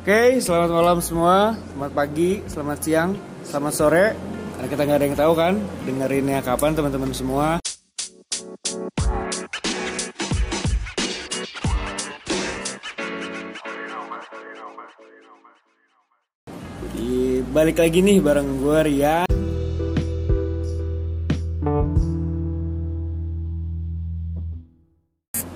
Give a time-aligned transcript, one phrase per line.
[0.00, 3.10] Oke, selamat malam semua, selamat pagi, selamat siang,
[3.44, 4.16] selamat sore.
[4.56, 5.54] Karena kita nggak ada yang tahu kan,
[5.84, 7.60] dengerinnya kapan teman-teman semua.
[16.96, 19.28] Di balik lagi nih bareng gue Rian.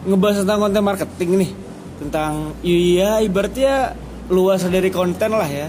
[0.04, 1.50] Ngebahas tentang konten marketing nih,
[1.96, 5.68] tentang iya ibaratnya luas dari konten lah ya.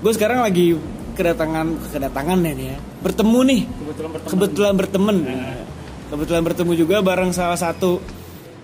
[0.00, 0.78] Gue sekarang lagi
[1.18, 4.30] kedatangan kedatangan nih ya, bertemu nih, Kebetulan berteman.
[4.32, 5.16] kebetulan berteman,
[6.08, 8.00] kebetulan bertemu juga bareng salah satu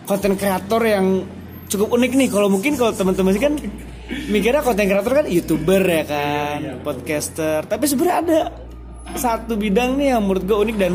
[0.08, 1.26] konten kreator yang
[1.68, 2.28] cukup unik nih.
[2.32, 3.54] Kalau mungkin kalau teman-teman sih kan
[4.32, 7.68] mikirnya konten kreator kan youtuber ya kan, podcaster.
[7.68, 8.40] Tapi sebenarnya ada
[9.20, 10.92] satu bidang nih yang menurut gue unik dan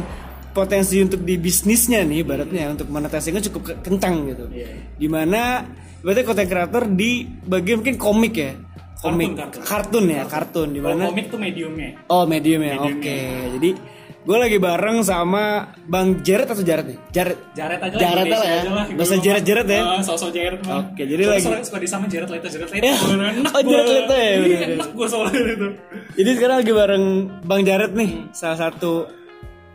[0.52, 4.46] potensi untuk di bisnisnya nih, baratnya untuk monetisasinya cukup ke- kentang gitu.
[4.94, 5.64] Di mana
[5.98, 8.52] berarti konten kreator di bagian mungkin komik ya,
[8.98, 10.70] komik, Kartun, kartun, ya, kartun.
[10.70, 11.90] Kalau Di mana komik tuh mediumnya.
[12.08, 13.18] Oh medium ya, Medium oke.
[13.56, 13.72] Jadi
[14.22, 15.44] gue lagi bareng sama
[15.82, 17.00] Bang Jared atau Jared nih?
[17.10, 17.38] Jared.
[17.52, 18.60] Jaret aja Indonesia lah ya.
[18.60, 18.86] aja lah.
[18.94, 19.82] Bahasa Jaret-Jaret ya.
[19.82, 20.74] Ah, sosok Jaret mah.
[20.86, 22.84] Oke, jadi Soalnya lagi- soalnya suka disama Jaret Leto, Jaret Leto.
[22.84, 22.94] Ya.
[22.94, 23.90] Enak Oh, Jared.
[23.96, 25.68] Leto ya, Iya, enak gue soalnya itu.
[26.14, 27.06] Jadi sekarang lagi bareng
[27.42, 28.94] Bang Jared nih, salah satu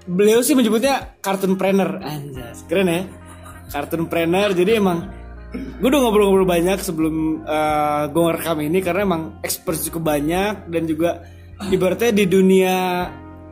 [0.06, 2.00] beliau sih menyebutnya kartun planner.
[2.00, 3.02] Anjas, keren ya.
[3.70, 4.54] Kartun planner.
[4.54, 4.98] Jadi emang
[5.56, 10.82] gue udah ngobrol-ngobrol banyak sebelum eh, gue ngerekam ini karena emang expert cukup banyak dan
[10.86, 11.26] juga
[11.70, 12.76] ibaratnya di dunia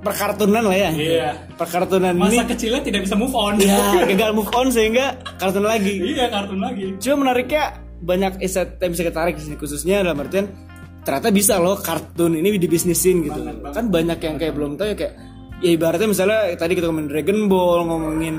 [0.05, 0.91] perkartunan lah ya.
[0.93, 1.29] Iya.
[1.57, 3.57] Perkartunan ini Masa kecilnya tidak bisa move on.
[3.59, 3.81] ya
[4.13, 5.97] gagal move on sehingga kartun lagi.
[6.15, 6.95] Iya, kartun lagi.
[7.01, 10.47] Cuma menariknya banyak insight yang bisa kita tarik di sini khususnya dalam artian
[11.05, 13.41] ternyata bisa loh kartun ini dibisnisin gitu.
[13.73, 15.15] Kan banyak yang kayak belum tahu ya kayak
[15.63, 18.35] ya ibaratnya misalnya tadi kita ngomongin Dragon Ball, ngomongin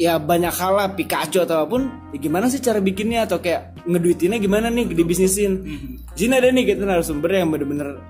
[0.00, 1.82] ya banyak hal lah Pikachu atau apa pun
[2.14, 5.60] ya gimana sih cara bikinnya atau kayak ngeduitinnya gimana nih dibisnisin
[6.08, 8.00] di sini ada nih kita narasumber yang bener-bener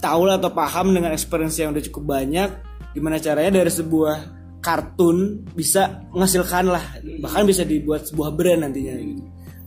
[0.00, 2.50] tahu lah atau paham dengan experience yang udah cukup banyak
[2.96, 4.16] gimana caranya dari sebuah
[4.62, 6.84] kartun bisa menghasilkan lah
[7.20, 9.22] bahkan bisa dibuat sebuah brand nantinya gitu.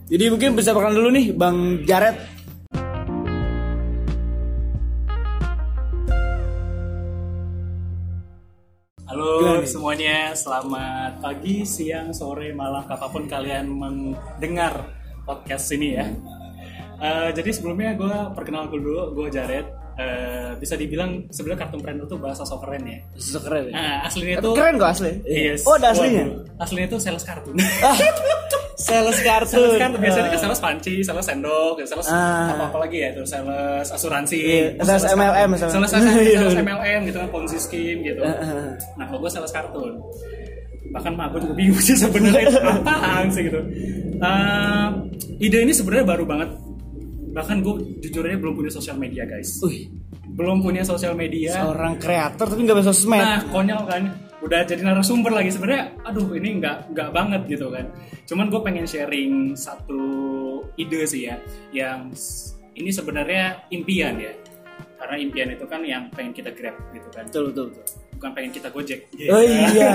[0.06, 2.35] Jadi mungkin bisa perkenalan dulu nih Bang Jared.
[9.66, 14.94] Semuanya, selamat pagi, siang, sore, malam, kapan pun kalian mendengar
[15.26, 16.06] podcast ini ya.
[17.02, 19.66] Eh, jadi sebelumnya gue perkenalan dulu, gue Jared.
[19.96, 22.98] Eh, bisa dibilang sebenarnya kartun planner tuh bahasa sok keren ya.
[23.18, 23.74] Susah keren ya.
[23.74, 25.12] Nah, aslinya tuh keren kok asli.
[25.24, 25.64] Yes.
[25.66, 26.24] Oh ada aslinya.
[26.30, 27.56] Waduh, aslinya tuh sales kartun.
[28.76, 29.56] Sales kartun.
[29.56, 32.52] sales kartun biasanya kan sales panci, sales sendok, sales Ah.
[32.52, 35.92] apa apa lagi ya itu sales asuransi, Iya, sales MLM sales, sales,
[36.22, 36.38] Iya.
[36.44, 38.20] sales MLM gitu kan ponzi scheme gitu.
[38.20, 38.76] ah.
[38.94, 39.96] Nah kalau gue sales kartun,
[40.88, 43.60] bahkan mah gue juga bingung sih sebenarnya itu apaan sih gitu.
[44.16, 44.88] Eh,
[45.40, 46.48] ide ini sebenarnya baru banget.
[47.32, 49.56] Bahkan gue jujur aja belum punya sosial media guys.
[50.26, 51.52] Belum punya sosial media.
[51.54, 53.20] seorang kreator tapi nggak bisa sosmed.
[53.20, 54.02] Nah, konyol kan.
[54.46, 55.98] Udah jadi narasumber lagi sebenarnya.
[56.06, 57.90] Aduh, ini nggak nggak banget gitu kan.
[58.30, 60.02] Cuman gue pengen sharing satu
[60.78, 61.36] ide sih ya,
[61.74, 62.14] yang
[62.78, 64.30] ini sebenarnya impian ya.
[64.96, 67.26] Karena impian itu kan yang pengen kita grab gitu kan.
[67.26, 67.84] Betul betul betul.
[68.16, 69.00] Bukan pengen kita gojek.
[69.28, 69.92] Oh iya.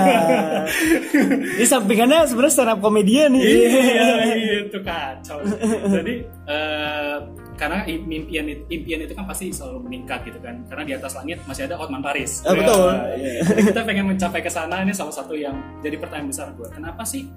[1.58, 3.42] Ini sampingannya sebenarnya stand up komedian nih.
[3.42, 5.42] iya, itu kacau.
[5.90, 7.16] Jadi eh,
[7.62, 10.66] karena impian itu, impian itu kan pasti selalu meningkat gitu kan.
[10.66, 12.42] Karena di atas langit masih ada Hotman Paris.
[12.42, 12.90] Ah, betul.
[12.90, 16.66] Ya, Jadi kita pengen mencapai ke sana ini salah satu yang jadi pertanyaan besar gue.
[16.74, 17.30] Kenapa sih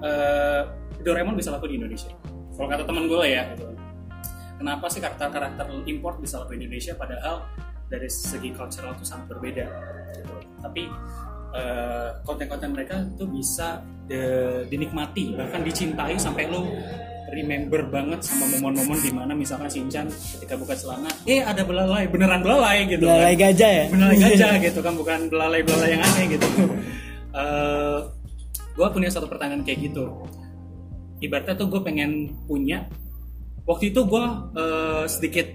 [0.00, 0.62] eh,
[1.04, 2.08] Doraemon bisa laku di Indonesia?
[2.56, 3.70] Kalau kata teman gue ya, gitu.
[4.58, 7.46] kenapa sih karakter-karakter import bisa laku di Indonesia padahal
[7.86, 9.66] dari segi cultural itu sangat berbeda
[10.16, 10.34] gitu.
[10.64, 10.82] Tapi
[11.52, 16.64] eh, konten-konten mereka tuh bisa de- dinikmati bahkan dicintai sampai lo
[17.30, 22.40] remember banget sama momen-momen di mana misalkan Shinchan ketika buka celana eh ada belalai beneran
[22.40, 23.42] belalai gitu Belalai kan.
[23.52, 23.84] gajah ya.
[23.88, 26.48] belalai gajah gitu kan bukan belalai belalai yang aneh gitu
[27.30, 27.98] Eh
[28.72, 30.06] gue punya satu pertanyaan kayak gitu
[31.18, 32.86] ibaratnya tuh gue pengen punya
[33.64, 35.46] waktu itu gue eh, sedikit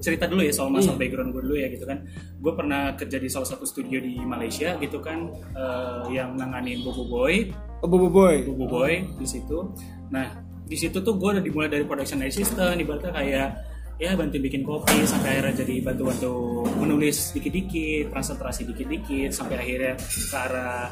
[0.00, 2.06] cerita dulu ya soal masalah background gue dulu ya gitu kan
[2.38, 7.04] gue pernah kerja di salah satu studio di Malaysia gitu kan eh, yang nanganin Bobo
[7.04, 7.50] Boy
[7.80, 8.44] Oh, Bobo Boy.
[8.44, 9.72] Bobo Boy di situ
[10.08, 10.30] nah
[10.70, 13.48] di situ tuh gue udah dimulai dari production assistant ibaratnya kayak
[13.98, 20.36] ya bantu bikin kopi sampai akhirnya jadi bantu-bantu menulis dikit-dikit konsentrasi dikit-dikit sampai akhirnya ke
[20.38, 20.88] arah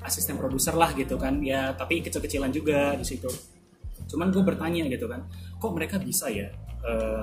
[0.00, 1.38] asisten produser lah gitu kan.
[1.44, 3.28] Ya tapi kecil-kecilan juga di situ.
[4.08, 5.22] Cuman gue bertanya gitu kan
[5.60, 6.48] kok mereka bisa ya
[6.82, 7.22] eh,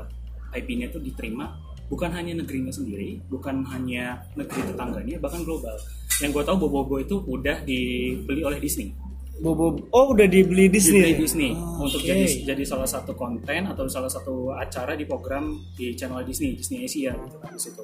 [0.62, 1.50] IP-nya tuh diterima
[1.90, 5.74] bukan hanya negerinya sendiri bukan hanya negeri tetangganya bahkan global?
[6.22, 8.94] Yang gue tahu Bobo itu udah dibeli oleh Disney
[9.38, 11.14] Bobo oh udah dibeli Disney.
[11.14, 12.10] Disney, Disney Oh, untuk oke.
[12.10, 16.84] jadi jadi salah satu konten atau salah satu acara di program di channel Disney Disney
[16.90, 17.84] Asia gitu kan di situ.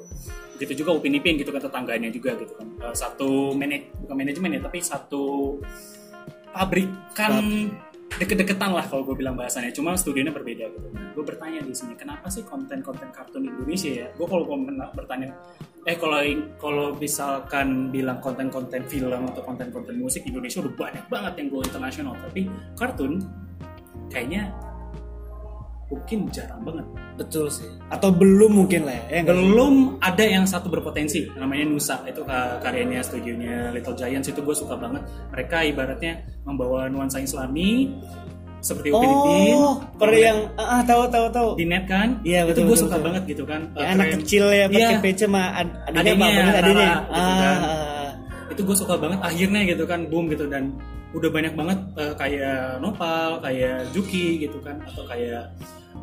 [0.58, 2.66] Begitu juga Upin Ipin gitu kan tetangganya juga gitu kan.
[2.82, 5.56] Eh, satu manaj bukan manajemen ya tapi satu
[6.50, 7.70] pabrikan
[8.14, 12.30] deket-deketan lah kalau gue bilang bahasanya cuma studionya berbeda gitu gue bertanya di sini kenapa
[12.30, 14.46] sih konten-konten kartun Indonesia ya gue kalau
[14.94, 15.34] bertanya
[15.84, 16.20] eh kalau
[16.56, 22.16] kalau misalkan bilang konten-konten film atau konten-konten musik Indonesia udah banyak banget yang go internasional
[22.24, 23.20] tapi kartun
[24.08, 24.48] kayaknya
[25.92, 27.70] mungkin jarang banget Betul sih.
[27.94, 29.22] Atau belum mungkin lah ya.
[29.22, 29.30] ya sih?
[29.30, 34.56] belum ada yang satu berpotensi namanya Nusa itu ka- karyanya studionya Little Giants itu gue
[34.56, 37.94] suka banget mereka ibaratnya membawa nuansa Islami
[38.64, 41.48] seperti Upin Ipin Oh, per yang ah ah, tahu tahu tahu.
[41.54, 43.06] di net kan Iya, itu betul, gue betul, suka betul.
[43.06, 44.98] banget gitu kan Ya, anak kecil ya pakai Iya.
[44.98, 46.72] PC sama ad- adanya, Adanya, apa banget adanya.
[46.80, 47.58] Rara, gitu ah, kan.
[47.60, 48.10] ah, ah.
[48.48, 50.64] itu gue suka banget akhirnya gitu kan boom gitu dan
[51.10, 55.44] udah banyak banget eh, kayak Nopal kayak Juki gitu kan atau kayak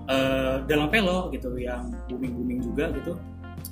[0.08, 3.14] eh, Dalam Pelo gitu yang booming booming juga gitu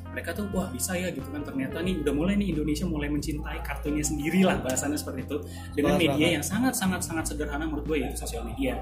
[0.10, 1.46] mereka tuh wah bisa ya gitu kan.
[1.46, 5.38] Ternyata nih udah mulai nih Indonesia mulai mencintai kartunya sendiri lah bahasanya seperti itu.
[5.78, 6.36] Dengan media banget.
[6.42, 8.82] yang sangat sangat sangat sederhana menurut gue yaitu sosial media.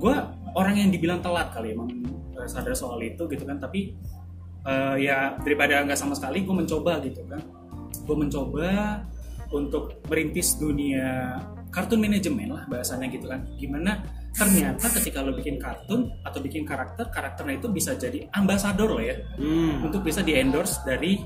[0.00, 0.16] Gue
[0.56, 1.92] orang yang dibilang telat kali emang
[2.36, 3.60] eh, sadar soal itu gitu kan.
[3.60, 3.96] Tapi
[4.64, 7.40] eh, ya daripada nggak sama sekali gue mencoba gitu kan.
[8.04, 9.00] Gue mencoba
[9.48, 11.40] untuk merintis dunia
[11.72, 13.44] kartun manajemen lah bahasanya gitu kan.
[13.56, 14.04] Gimana
[14.38, 19.18] ternyata ketika lo bikin kartun atau bikin karakter karakternya itu bisa jadi ambasador lo ya
[19.34, 19.82] Hmm.
[19.82, 21.18] untuk bisa di endorse dari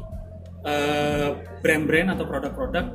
[0.63, 1.29] eh,
[1.59, 2.87] brand-brand atau produk-produk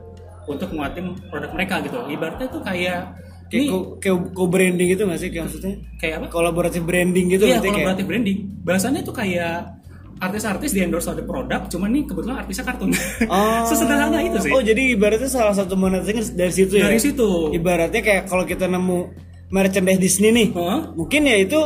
[0.45, 3.13] untuk nguatin produk mereka gitu ibaratnya tuh kayak
[3.47, 5.75] Kayak ini co, kayak co-branding gitu nggak sih kayak maksudnya?
[5.95, 7.75] kayak apa Kolaboratif branding gitu iya berarti kayak.
[7.77, 9.55] kolaboratif branding bahasanya tuh kayak
[10.17, 12.89] artis-artis di endorse ada produk cuman nih kebetulan artisnya kartun
[13.25, 13.63] Oh.
[13.69, 16.87] sesederhana itu sih Oh, jadi ibaratnya salah satu monetisasi dari situ ya.
[16.87, 18.99] dari situ Ibaratnya kayak kalau kita nemu
[19.49, 20.91] merchandise Disney nih, Hah?
[20.95, 21.59] mungkin ya itu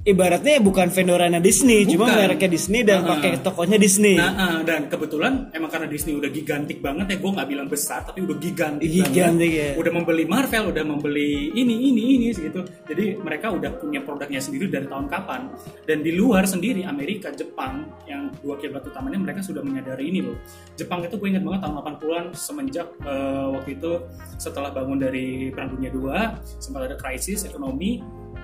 [0.00, 2.16] ibaratnya bukan vendornya Disney, cuma Bukan.
[2.16, 3.08] mereknya Disney dan Ah.
[3.14, 4.16] pakai tokonya Disney.
[4.16, 8.00] Nah, ah, dan kebetulan emang karena Disney udah gigantik banget ya, gue nggak bilang besar,
[8.02, 9.76] tapi udah gigantik, Gigantik, banget.
[9.76, 9.80] ya.
[9.80, 12.60] Udah membeli Marvel, udah membeli ini, ini, ini, gitu.
[12.86, 15.52] Jadi mereka udah punya produknya sendiri dari tahun kapan.
[15.84, 20.36] Dan di luar sendiri, Amerika, Jepang, yang dua kiblat utamanya mereka sudah menyadari ini loh.
[20.74, 23.92] Jepang itu gue ingat banget tahun 80-an semenjak eh, waktu itu
[24.36, 26.08] setelah bangun dari Perang Dunia II,
[26.56, 28.00] sempat ada krisis ekonomi,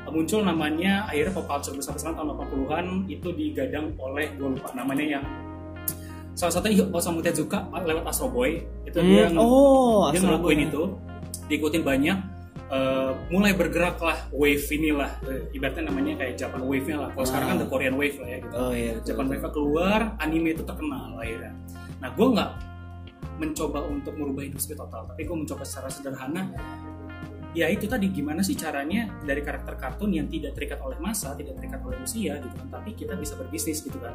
[0.09, 5.25] muncul namanya akhirnya pop culture besar-besaran tahun 80-an itu digadang oleh gue lupa namanya yang
[6.33, 8.61] salah satunya Osamu Tezuka lewat Astro Boy.
[8.83, 10.69] Itu dia Hmm, nge- oh, dia Astro ngelakuin Boy.
[10.69, 10.83] itu
[11.47, 12.19] diikutin banyak.
[12.67, 17.09] Eh, mulai bergeraklah wave inilah eh, ibaratnya namanya kayak Japan wave-nya lah.
[17.15, 18.55] Kalau sekarang kan the Korean wave lah ya gitu.
[18.55, 18.93] Oh iya.
[18.93, 19.07] betul.
[19.07, 21.55] Japan wave keluar anime itu terkenal akhirnya.
[21.97, 22.51] Nah gue nggak
[23.37, 26.49] mencoba untuk merubah industri total tapi gue mencoba secara sederhana
[27.57, 31.57] ya itu tadi gimana sih caranya dari karakter kartun yang tidak terikat oleh masa tidak
[31.57, 32.69] terikat oleh usia gitu kan?
[32.69, 34.13] Tapi kita bisa berbisnis gitu kan?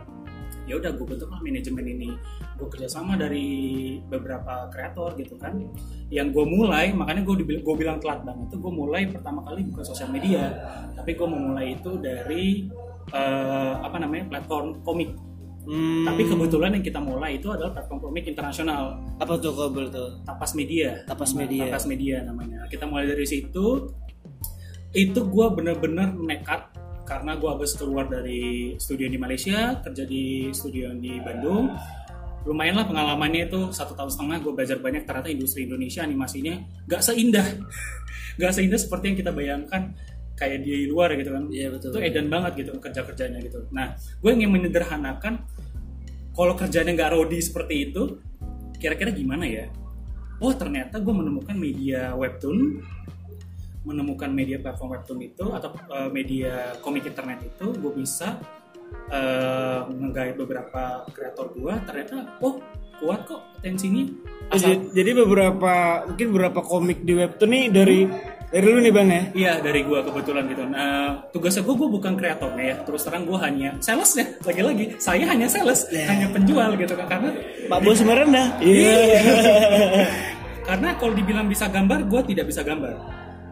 [0.69, 2.13] Ya udah gue bentuklah manajemen ini.
[2.61, 5.57] Gue kerjasama dari beberapa kreator gitu kan?
[6.13, 9.65] Yang gue mulai makanya gue dibil- gue bilang telat banget itu gue mulai pertama kali
[9.65, 10.53] bukan sosial media.
[10.93, 12.69] Tapi gue memulai itu dari
[13.09, 15.17] eh, apa namanya platform komik
[15.61, 18.97] Hmm, tapi kebetulan yang kita mulai itu adalah platform komik internasional.
[19.21, 20.25] Apa tuh boleh tahu?
[20.25, 21.05] Tapas Media.
[21.05, 21.69] Tapas Media.
[21.69, 22.65] Tapas Media namanya.
[22.65, 23.93] Kita mulai dari situ.
[24.91, 26.73] Itu gue bener-bener nekat
[27.05, 31.69] karena gue habis keluar dari studio di Malaysia kerja di studio di Bandung.
[32.41, 35.05] Lumayan lah pengalamannya itu satu tahun setengah gue belajar banyak.
[35.05, 36.57] Ternyata industri Indonesia animasinya
[36.89, 37.45] gak seindah.
[38.41, 39.93] Gak seindah seperti yang kita bayangkan
[40.41, 41.43] kayak di luar gitu kan.
[41.53, 41.93] Iya betul.
[41.93, 43.69] itu edan banget gitu kerja kerjanya gitu.
[43.69, 45.45] Nah gue ingin menyederhanakan
[46.33, 48.17] kalau kerjanya nggak rodi seperti itu
[48.81, 49.69] kira-kira gimana ya?
[50.41, 52.81] Oh ternyata gue menemukan media webtoon
[53.85, 58.41] menemukan media platform webtoon itu atau eh, media komik internet itu gue bisa
[59.07, 62.59] eh menggait beberapa kreator gue ternyata oh
[63.01, 64.05] kuat kok potensinya.
[64.51, 67.99] Oh, jadi, jadi beberapa mungkin beberapa komik di webtoon nih dari
[68.51, 69.21] dari lu nih bang ya?
[69.31, 70.63] Iya dari gua kebetulan gitu.
[70.67, 72.75] Nah tugasnya gua, gua bukan kreatornya ya.
[72.83, 74.27] Terus terang gua hanya sales ya.
[74.43, 76.05] Lagi-lagi saya hanya sales, Ya.
[76.11, 77.07] hanya penjual gitu kan.
[77.07, 77.29] Karena
[77.65, 78.47] Pak Bos merendah.
[78.59, 78.95] Iya.
[80.61, 82.93] karena kalau dibilang bisa gambar, gua tidak bisa gambar.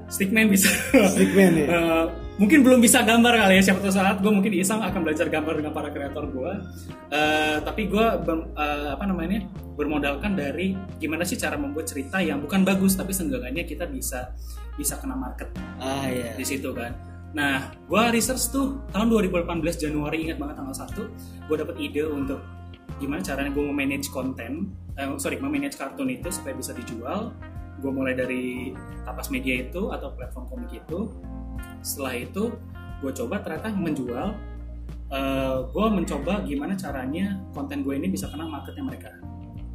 [0.10, 0.68] Stickman bisa.
[1.14, 1.66] Stickman ya.
[1.70, 2.04] Eh,
[2.36, 3.70] mungkin belum bisa gambar kali ya.
[3.70, 6.58] Siapa tahu saat gue mungkin iseng akan belajar gambar dengan para kreator gua.
[7.14, 9.46] Eh, tapi gua ber- eh, apa namanya
[9.78, 14.34] bermodalkan dari gimana sih cara membuat cerita yang bukan bagus tapi seenggaknya kita bisa
[14.80, 15.52] bisa kena market
[15.84, 16.40] Ah iya.
[16.40, 16.96] di situ kan.
[17.36, 22.40] Nah, gua research tuh tahun 2018 Januari ingat banget tanggal 1 gue dapet ide untuk
[22.98, 27.36] gimana caranya gue memanage konten, eh, sorry memanage kartun itu supaya bisa dijual
[27.80, 28.76] gue mulai dari
[29.08, 31.10] tapas media itu atau platform komik itu
[31.80, 32.44] setelah itu
[33.00, 34.36] gue coba ternyata menjual
[35.10, 39.12] uh, gue mencoba gimana caranya konten gue ini bisa kena marketnya mereka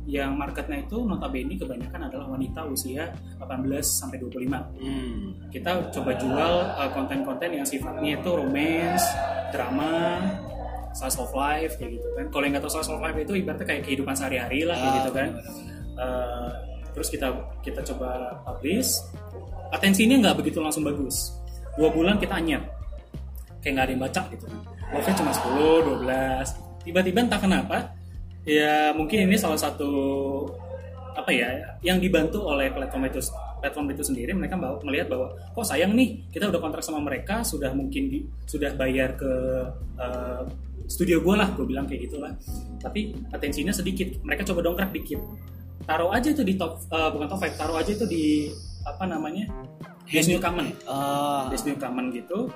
[0.04, 3.08] yang marketnya itu notabene kebanyakan adalah wanita usia
[3.40, 4.36] 18 sampai 25.
[4.80, 5.20] Hmm.
[5.48, 9.04] Kita coba jual uh, konten-konten yang sifatnya itu romance,
[9.48, 10.20] drama,
[10.92, 12.24] slice of life kayak gitu kan.
[12.28, 15.10] Kalau yang nggak tahu slice of life itu ibaratnya kayak kehidupan sehari-hari lah kayak gitu
[15.16, 15.28] kan.
[15.96, 16.48] Uh,
[16.92, 17.28] terus kita
[17.64, 18.92] kita coba publish.
[19.72, 21.32] Atensinya nggak begitu langsung bagus.
[21.80, 22.62] Dua bulan kita anyap.
[23.64, 24.60] Kayak nggak ada yang baca gitu kan.
[24.92, 26.84] Love-nya cuma 10, 12.
[26.84, 27.76] Tiba-tiba entah kenapa
[28.44, 29.92] ya mungkin ini salah satu
[31.14, 33.20] apa ya yang dibantu oleh platform itu
[33.64, 34.36] platform itu sendiri.
[34.36, 38.76] Mereka melihat bahwa kok sayang nih kita udah kontrak sama mereka sudah mungkin di, sudah
[38.76, 39.32] bayar ke
[39.96, 40.44] uh,
[40.84, 42.36] studio gue lah gue bilang kayak gitulah.
[42.76, 45.24] Tapi atensinya sedikit mereka coba dongkrak dikit.
[45.88, 48.52] Taruh aja itu di top uh, bukan top 5 taruh aja itu di
[48.84, 49.48] apa namanya
[50.12, 50.68] Best New Common.
[50.84, 51.48] Uh.
[51.48, 52.52] Best New Common gitu.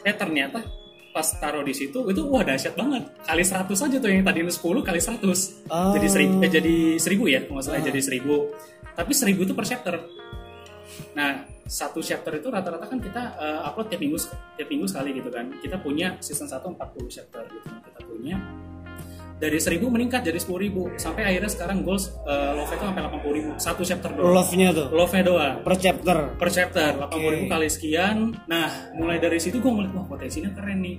[0.00, 0.64] Eh ternyata
[1.16, 3.08] pas taruh di situ itu wah dahsyat banget.
[3.24, 5.96] Kali 100 aja tuh yang tadi 10 kali 100 oh.
[5.96, 7.88] jadi seribu eh, jadi seribu ya kalau salah oh.
[7.88, 8.52] jadi seribu.
[8.92, 9.96] Tapi seribu itu per chapter.
[11.16, 14.20] Nah satu chapter itu rata-rata kan kita uh, upload tiap minggu
[14.60, 15.56] tiap minggu sekali gitu kan.
[15.56, 16.76] Kita punya season 1 40
[17.08, 17.64] chapter gitu.
[17.64, 18.36] Kita punya
[19.36, 23.82] dari 1000 meningkat jadi 10.000 sampai akhirnya sekarang goals uh, love itu sampai 80.000 satu
[23.84, 24.32] chapter doang.
[24.32, 24.86] Love-nya tuh.
[24.88, 25.56] Love-nya doang.
[25.60, 26.16] Per chapter.
[26.40, 27.44] Per chapter okay.
[27.44, 28.16] 80.000 kali sekian.
[28.48, 30.96] Nah, mulai dari situ gue ngeliat wah potensinya keren nih.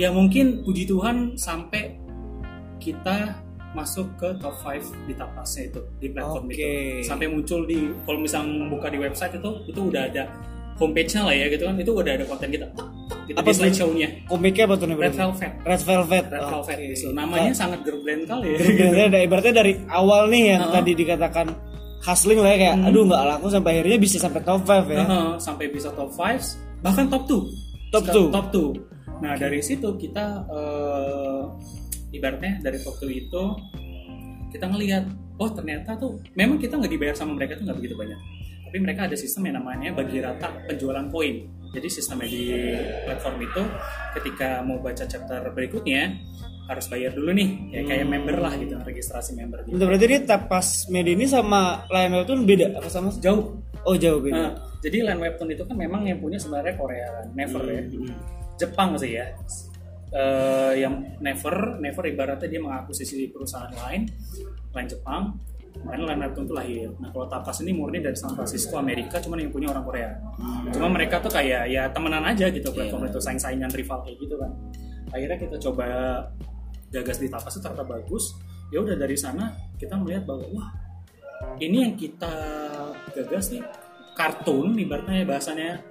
[0.00, 2.00] Ya mungkin puji Tuhan sampai
[2.80, 6.54] kita masuk ke top 5 di tapasnya itu di platform okay.
[7.02, 10.30] itu sampai muncul di kalau misalnya buka di website itu itu udah ada
[10.78, 12.70] homepage-nya lah ya gitu kan itu udah ada konten kita
[13.26, 14.08] gitu, apa di show-nya.
[14.28, 15.52] Komiknya apa tuh nih Red Velvet.
[15.64, 16.24] Red Velvet.
[16.30, 16.96] Red Velvet okay.
[16.96, 18.58] so, namanya nah, sangat kali ya.
[18.60, 18.84] Gitu.
[19.10, 20.74] ada ibaratnya dari awal nih yang uh -huh.
[20.80, 21.46] tadi dikatakan
[22.04, 22.86] hustling lah ya kayak hmm.
[22.92, 25.00] aduh nggak laku sampai akhirnya bisa sampai top 5 ya.
[25.00, 25.30] Uh -huh.
[25.40, 30.44] sampai bisa top 5 bahkan top 2 top 2 top 2 nah dari situ kita
[30.52, 31.48] uh,
[32.12, 33.42] ibaratnya dari top 2 itu
[34.52, 35.04] kita ngelihat
[35.42, 38.20] oh ternyata tuh memang kita nggak dibayar sama mereka tuh nggak begitu banyak.
[38.70, 42.44] Tapi mereka ada sistem yang namanya bagi rata penjualan poin jadi sistemnya di
[43.04, 43.62] platform itu
[44.14, 46.14] ketika mau baca chapter berikutnya
[46.64, 48.12] harus bayar dulu nih ya kayak hmm.
[48.16, 49.76] member lah gitu registrasi member gitu.
[49.76, 54.32] berarti ini tapas media ini sama line webtoon beda apa sama jauh oh jauh beda
[54.32, 57.82] nah, jadi line webtoon itu kan memang yang punya sebenarnya Korea Never ya.
[57.84, 58.08] hmm.
[58.08, 58.14] ya
[58.54, 59.26] Jepang sih ya
[60.16, 64.08] uh, yang Never Never ibaratnya dia mengakuisisi perusahaan lain
[64.72, 65.36] lain Jepang
[65.82, 66.88] makanya Line Webtoon itu lahir.
[67.02, 70.10] Nah kalau Tapas ini murni dari San Francisco Amerika, cuman yang punya orang Korea.
[70.38, 70.70] Hmm.
[70.70, 73.10] Cuma mereka tuh kayak ya temenan aja gitu iya, platform yeah.
[73.10, 74.50] itu saing-saingan rival kayak gitu kan.
[75.10, 75.86] Akhirnya kita coba
[76.94, 78.24] gagas di Tapas itu ternyata bagus.
[78.70, 80.68] Ya udah dari sana kita melihat bahwa wah
[81.58, 82.34] ini yang kita
[83.12, 83.62] gagas nih
[84.14, 85.82] kartun ibaratnya bahasanya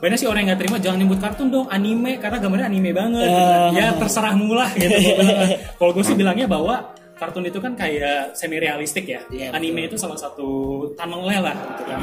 [0.00, 3.28] banyak sih orang yang nggak terima jangan nyebut kartun dong anime karena gambarnya anime banget
[3.28, 3.68] uh.
[3.70, 4.96] ya terserah mula gitu
[5.78, 9.20] kalau gue sih bilangnya bahwa kartun itu kan kayak semi realistik ya.
[9.28, 9.92] Yeah, Anime betul.
[9.92, 10.48] itu salah satu
[10.96, 12.00] tunnelnya lah gitu kan.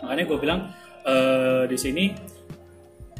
[0.00, 0.60] Makanya gue bilang
[1.04, 2.16] uh, di sini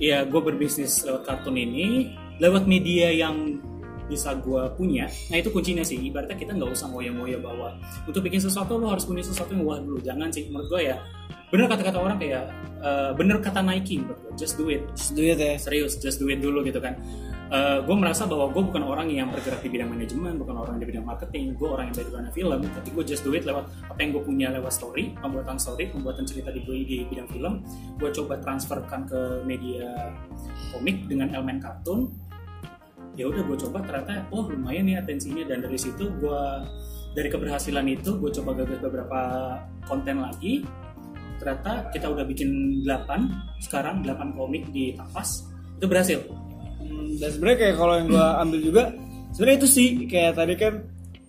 [0.00, 3.61] ya gue berbisnis lewat kartun ini lewat media yang
[4.09, 5.07] bisa gue punya.
[5.29, 6.00] Nah itu kuncinya sih.
[6.00, 7.77] Ibaratnya kita nggak usah ngoyo-ngoyo bahwa
[8.09, 10.00] untuk bikin sesuatu lo harus punya sesuatu yang wah dulu.
[10.00, 10.49] Jangan sih.
[10.49, 10.97] Menurut gue ya
[11.53, 12.49] bener kata-kata orang kayak
[12.81, 14.89] uh, bener kata Nike menurut gue just do it.
[14.97, 15.61] Just do it ya.
[15.61, 16.97] Serius just do it dulu gitu kan
[17.50, 20.78] uh, eh, gue merasa bahwa gue bukan orang yang bergerak di bidang manajemen, bukan orang
[20.78, 23.99] di bidang marketing, gue orang yang bidang film, tapi gue just do it lewat apa
[23.99, 27.66] yang gue punya lewat story, pembuatan story, pembuatan cerita di di bidang film,
[27.99, 30.14] gue coba transferkan ke media
[30.71, 32.09] komik dengan elemen kartun,
[33.19, 35.45] ya udah gue coba ternyata oh lumayan nih atensinya.
[35.45, 36.42] Dan dari situ gue
[37.12, 39.21] dari keberhasilan itu gue coba gagas beberapa
[39.85, 40.62] konten lagi.
[41.40, 45.49] Ternyata kita udah bikin 8 sekarang 8 komik di Tapas.
[45.80, 46.50] Itu berhasil
[47.20, 48.82] dan sebenarnya kayak kalau yang gue ambil juga
[49.37, 50.73] sebenarnya itu sih kayak tadi kan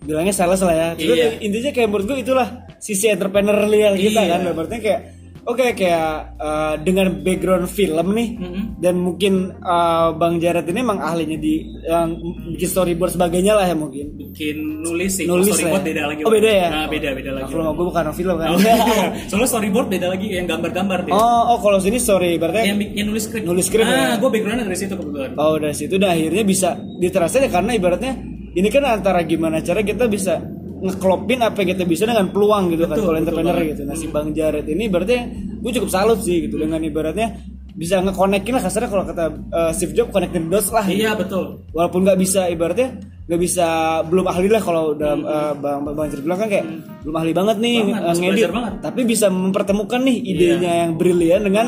[0.02, 0.88] bilangnya salah lah ya.
[0.98, 1.38] Cuma iya.
[1.38, 2.48] intinya kayak menurut gue itulah
[2.82, 4.30] sisi entrepreneurial kita iya.
[4.36, 4.40] kan.
[4.50, 5.00] Berarti kayak
[5.42, 8.64] oke okay, kayak uh, dengan background film nih mm -hmm.
[8.78, 12.14] dan mungkin uh, Bang Jared ini emang ahlinya di yang
[12.54, 14.14] bikin storyboard sebagainya lah ya mungkin.
[14.14, 15.88] Bikin nulis sih nulis storyboard ya.
[15.90, 16.68] beda lagi oh beda ya?
[16.70, 17.50] Nah, beda beda lagi.
[17.50, 18.60] Kalau gue bukan film kan oh,
[19.28, 23.06] soalnya storyboard beda lagi yang gambar-gambar deh oh oh kalau sini story berarti yang, yang
[23.10, 23.44] nulis script.
[23.44, 24.22] nulis script ah ya?
[24.22, 25.30] gue backgroundnya dari situ kebetulan.
[25.34, 25.94] Oh dari situ.
[25.98, 28.12] Dah akhirnya bisa diterasa ya karena ibaratnya
[28.52, 30.38] ini kan antara gimana cara kita bisa
[30.82, 33.82] ngeklopin apa yang kita bisa dengan peluang gitu kan, betul, kan kalau entrepreneur gitu.
[33.82, 35.14] Nah si Bang Jared ini berarti
[35.56, 37.38] gue cukup salut sih gitu dengan ibaratnya
[37.72, 40.84] bisa ngekonekin lah kasarnya kalau kata uh, Steve Jobs connecting dots lah.
[40.84, 41.64] Iya betul.
[41.70, 43.66] Walaupun nggak bisa ibaratnya nggak bisa
[44.04, 46.66] belum ahli lah kalau dalam eh, bang bang Anjar bilang kan kayak
[47.00, 47.88] belum ahli banget nih Hmm.
[47.88, 48.72] Banget, eh, ngedit banget.
[48.82, 51.66] tapi bisa mempertemukan nih idenya yang brilian dengan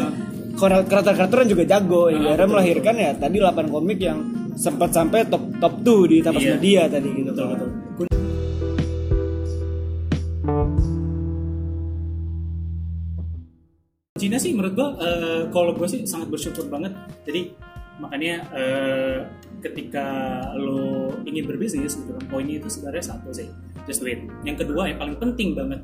[0.52, 4.18] karakter-karakter yang juga jago yang Ah, akhirnya melahirkan ya tadi 8 komik yang
[4.54, 6.52] sempat sampai top top 2 di tapas Iya.
[6.54, 8.24] media tadi gitu betul betul
[14.25, 16.97] Cina sih menurut gua eh, kalau gue sih sangat bersyukur banget.
[17.28, 17.52] Jadi
[18.00, 19.19] makanya eh,
[19.61, 20.07] ketika
[20.57, 23.47] lo ingin berbisnis gitu kan poinnya itu sebenarnya satu sih
[23.87, 25.78] just do it yang kedua yang paling penting banget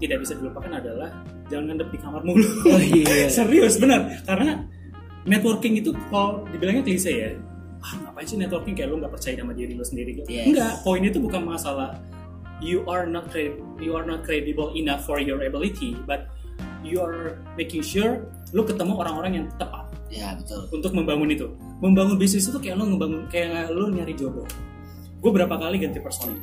[0.00, 1.10] tidak bisa dilupakan adalah
[1.52, 2.46] jangan ngendep di kamar mulu.
[2.66, 3.28] Oh, iya.
[3.42, 4.10] serius benar.
[4.26, 4.66] Karena
[5.28, 7.30] networking itu kalau dibilangnya klise ya
[7.84, 8.74] ah ngapain sih networking?
[8.78, 10.10] Kayak lo nggak percaya sama diri lo sendiri.
[10.22, 10.46] Gitu Yes.
[10.48, 11.98] enggak poin itu bukan masalah
[12.64, 13.28] you are not
[13.82, 16.33] you are not credible enough for your ability but
[16.84, 20.68] you are making sure lo ketemu orang-orang yang tepat ya betul.
[20.70, 21.46] untuk membangun itu.
[21.82, 24.46] Membangun bisnis itu kayak lo ngebangun kayak lo nyari jodoh.
[25.18, 26.38] Gue berapa kali ganti personil.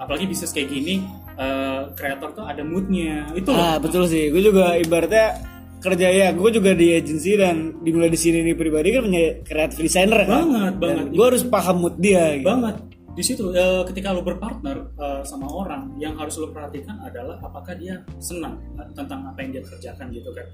[0.00, 1.04] Apalagi bisnis kayak gini
[1.36, 3.28] eh, kreator tuh ada moodnya.
[3.36, 3.60] Itu loh.
[3.60, 4.32] Ah betul sih.
[4.32, 8.96] Gue juga ibaratnya kerja ya gue juga di agensi dan dimulai di sini nih pribadi
[8.96, 10.42] kan punya creative designer kan?
[10.48, 11.06] Banget, banget.
[11.12, 12.48] gue harus paham mood dia gitu.
[12.48, 12.76] banget
[13.16, 17.72] di situ eh, ketika lo berpartner eh, sama orang yang harus lo perhatikan adalah apakah
[17.72, 18.60] dia senang
[18.92, 20.44] tentang apa yang dia kerjakan gitu kan.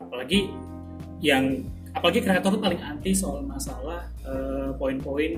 [0.00, 0.48] Apalagi
[1.20, 5.36] yang apalagi kreator tuh paling anti soal masalah eh, poin-poin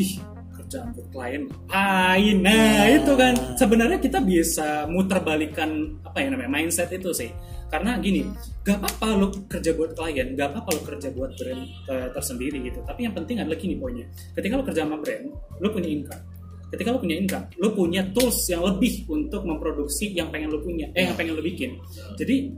[0.00, 0.12] ih
[0.56, 2.36] kerjaan buat klien ngapain?
[2.40, 3.34] Nah itu kan.
[3.60, 7.28] Sebenarnya kita bisa muter balikan apa ya namanya mindset itu sih.
[7.72, 8.28] Karena gini
[8.64, 12.80] gak apa-apa lo kerja buat klien gak apa-apa lo kerja buat brand eh, tersendiri gitu.
[12.84, 14.08] Tapi yang penting adalah gini poinnya.
[14.32, 15.28] Ketika lo kerja sama brand
[15.60, 16.22] lo punya income.
[16.72, 20.88] Ketika lo punya income lo punya tools yang lebih untuk memproduksi yang pengen lo punya
[20.96, 21.76] eh yang pengen lo bikin.
[22.16, 22.54] Jadi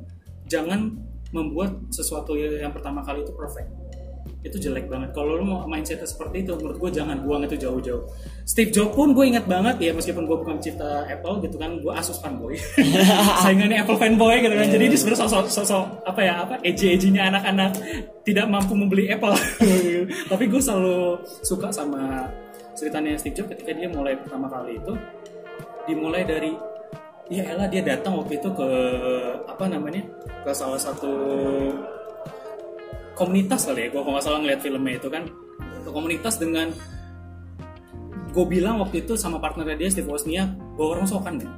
[0.46, 0.92] jangan
[1.34, 3.66] membuat sesuatu yang pertama kali itu perfect.
[4.44, 5.16] Itu jelek banget.
[5.16, 8.04] Kalau lo mau mindsetnya seperti itu menurut gue jangan buang itu jauh-jauh.
[8.44, 11.92] Steve Jobs pun gue ingat banget ya meskipun gue bukan cipta Apple gitu kan gue
[11.92, 12.54] Asus fanboy.
[13.44, 14.68] Saingannya Apple fanboy gitu kan.
[14.68, 17.72] Jadi dia sebenarnya sosok sosok apa ya apa edgy edgynya anak-anak
[18.23, 19.32] tidak mampu membeli Apple.
[20.30, 22.28] Tapi gue selalu suka sama
[22.75, 24.93] ceritanya Steve Jobs ketika dia mulai pertama kali itu
[25.87, 26.52] dimulai dari
[27.32, 28.69] ya elah dia datang waktu itu ke
[29.49, 30.04] apa namanya
[30.45, 31.13] ke salah satu
[33.17, 35.25] komunitas kali ya gue kalau nggak salah ngeliat filmnya itu kan.
[35.84, 36.73] Ke komunitas dengan
[38.34, 41.52] gue bilang waktu itu sama partnernya dia Steve Wozniak bawa rongsokan kan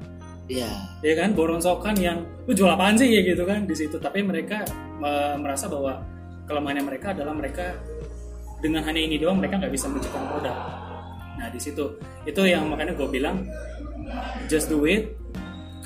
[0.46, 0.68] Iya.
[1.02, 3.08] ya kan bawa rongsokan yang lu jual apaan sih?
[3.10, 3.96] Ya gitu kan di situ.
[3.98, 4.62] Tapi mereka
[5.02, 6.04] eh, merasa bahwa
[6.46, 7.74] kelemahannya mereka adalah mereka
[8.62, 10.85] dengan hanya ini doang mereka nggak bisa menciptakan produk
[11.36, 12.00] nah di situ.
[12.24, 13.46] Itu yang makanya gue bilang
[14.50, 15.16] just do it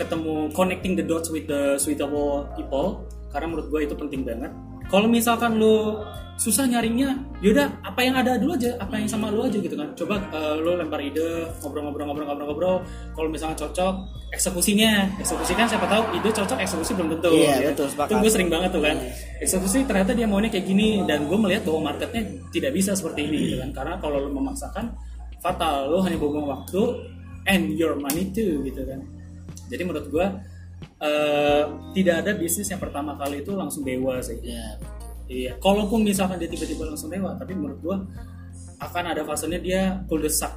[0.01, 4.53] ketemu connecting the dots with the suitable people karena menurut gue itu penting banget.
[4.91, 6.03] Kalau misalkan lu
[6.41, 9.93] susah nyaringnya yaudah apa yang ada dulu aja apa yang sama lu aja gitu kan.
[9.93, 12.81] Coba eh, lu lempar ide ngobrol-ngobrol-ngobrol-ngobrol
[13.13, 13.95] kalau misalnya cocok
[14.33, 15.21] eksekusinya.
[15.21, 17.31] Eksekusi kan siapa tahu ide cocok eksekusi belum tentu.
[17.37, 17.69] Iya, ya.
[17.77, 18.09] betul, sepakat.
[18.09, 18.97] itu gue sering banget tuh kan.
[19.45, 23.37] Eksekusi ternyata dia maunya kayak gini dan gue melihat bahwa marketnya tidak bisa seperti ini
[23.53, 23.71] gitu kan.
[23.77, 24.97] Karena kalau lu memaksakan
[25.41, 26.81] fatal lu hanya buang waktu
[27.49, 29.01] and your money too gitu kan
[29.73, 30.27] jadi menurut gue
[31.01, 31.65] eh,
[31.97, 34.81] tidak ada bisnis yang pertama kali itu langsung dewa sih Iya.
[35.31, 38.03] Iya, kalaupun misalkan dia tiba-tiba langsung dewa, tapi menurut gua
[38.83, 40.51] akan ada fasenya dia kuldesak.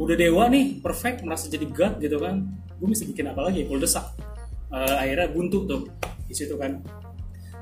[0.00, 2.48] Udah dewa nih, perfect, merasa jadi god gitu kan.
[2.80, 3.68] Gue bisa bikin apa lagi?
[3.68, 4.16] Kuldesak.
[4.72, 5.84] Eh, akhirnya buntu tuh
[6.24, 6.80] di situ kan.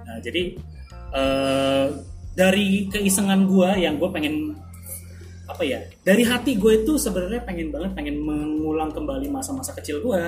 [0.06, 0.54] Nah, jadi
[1.10, 1.86] eh,
[2.38, 4.54] dari keisengan gua yang gue pengen
[5.48, 10.22] apa ya dari hati gue itu sebenarnya pengen banget pengen mengulang kembali masa-masa kecil gue.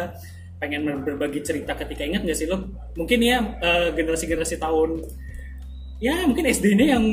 [0.61, 2.61] Pengen berbagi cerita ketika ingat gak sih lo?
[2.93, 5.01] Mungkin ya eh, generasi-generasi tahun
[6.01, 7.05] ya mungkin SD ini yang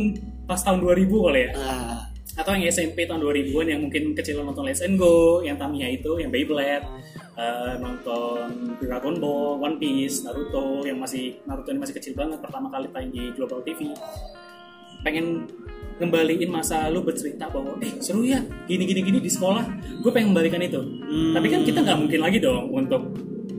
[0.48, 1.50] pas tahun 2000 kali ya.
[1.56, 2.00] Ah,
[2.38, 6.22] atau yang SMP tahun 2000-an yang mungkin kecil nonton Let's and Go, yang Tamiya itu,
[6.22, 6.86] yang Beyblade,
[7.34, 12.70] eh, nonton Dragon Ball, One Piece, Naruto, yang masih Naruto ini masih kecil banget pertama
[12.70, 13.89] kali tayang di Global TV.
[15.02, 15.50] Pengen
[15.98, 18.38] ngembaliin masa lu bercerita bahwa eh seru ya
[18.70, 19.66] gini gini gini di sekolah.
[20.06, 20.80] Gue pengen kembalikan itu.
[21.34, 23.02] Tapi kan kita nggak mungkin lagi dong untuk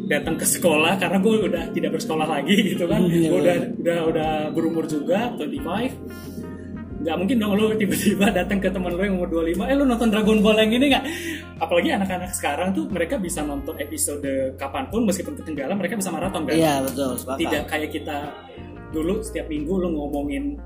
[0.08, 3.04] datang ke sekolah karena gue udah tidak bersekolah lagi gitu kan.
[3.04, 3.76] Iya, gue udah bener.
[3.82, 6.38] udah udah berumur juga 25
[6.98, 10.10] nggak mungkin dong lu tiba-tiba datang ke teman lu yang umur 25 eh lu nonton
[10.10, 11.04] Dragon Ball yang ini nggak?
[11.62, 14.26] Apalagi anak-anak sekarang tuh mereka bisa nonton episode
[14.58, 16.54] kapan pun meskipun ketinggalan mereka bisa maraton kan.
[16.58, 17.38] Iya betul sepakat.
[17.38, 18.16] tidak kayak kita
[18.88, 20.56] dulu setiap minggu lu ngomongin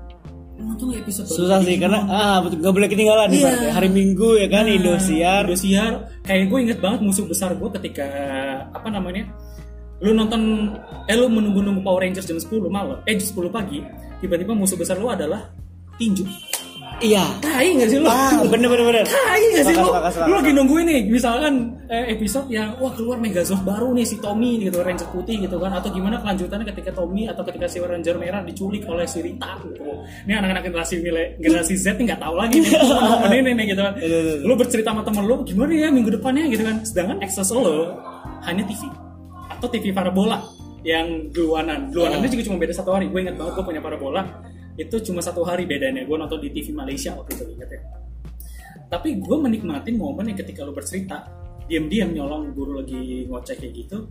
[0.53, 3.51] "Lu nonton episode Susah ini?" sih karena ah betul nggak boleh ketinggalan nih Iya.
[3.51, 3.71] Ya.
[3.73, 5.41] hari Minggu ya kan Nah, Indosiar.
[5.49, 8.07] Indosiar kayak gue inget banget musuh besar gue ketika
[8.69, 9.27] apa namanya
[9.99, 10.73] lu nonton
[11.07, 13.79] eh lu menunggu-nunggu Power Rangers jam 10 malam eh jam 10 pagi
[14.19, 15.47] tiba-tiba musuh besar lu adalah
[15.95, 16.27] tinju
[16.99, 17.25] Iya.
[17.41, 18.07] Tai gak sih lu?
[18.07, 19.05] Ah, bener bener bener.
[19.07, 19.89] Tai gak sih lu?
[20.29, 21.53] Lu lagi nungguin nih, misalkan
[21.87, 25.73] eh, episode yang wah keluar Megazord baru nih si Tommy gitu, Ranger putih gitu kan
[25.73, 29.83] atau gimana kelanjutannya ketika Tommy atau ketika si Ranger merah diculik oleh si Rita gitu.
[30.27, 33.81] Ini anak-anak generasi mile- generasi Z nih nggak tahu lagi nih teman ini nih gitu
[33.81, 33.93] kan.
[33.97, 34.45] Iya, iya, iya.
[34.45, 36.75] Lu bercerita sama temen lu gimana ya minggu depannya gitu kan.
[36.83, 37.95] Sedangkan akses lo
[38.43, 38.81] hanya TV
[39.49, 40.39] atau TV parabola
[40.83, 41.91] yang duluanan.
[41.91, 43.07] Duluanannya juga cuma beda satu hari.
[43.07, 44.23] Gue inget banget gue punya parabola
[44.73, 46.05] itu cuma satu hari bedanya.
[46.05, 47.81] Gue nonton di TV Malaysia waktu itu inget ya
[48.93, 51.25] tapi gue menikmatin momen yang ketika lo bercerita
[51.65, 54.05] diam-diam nyolong guru lagi ngoceh kayak gitu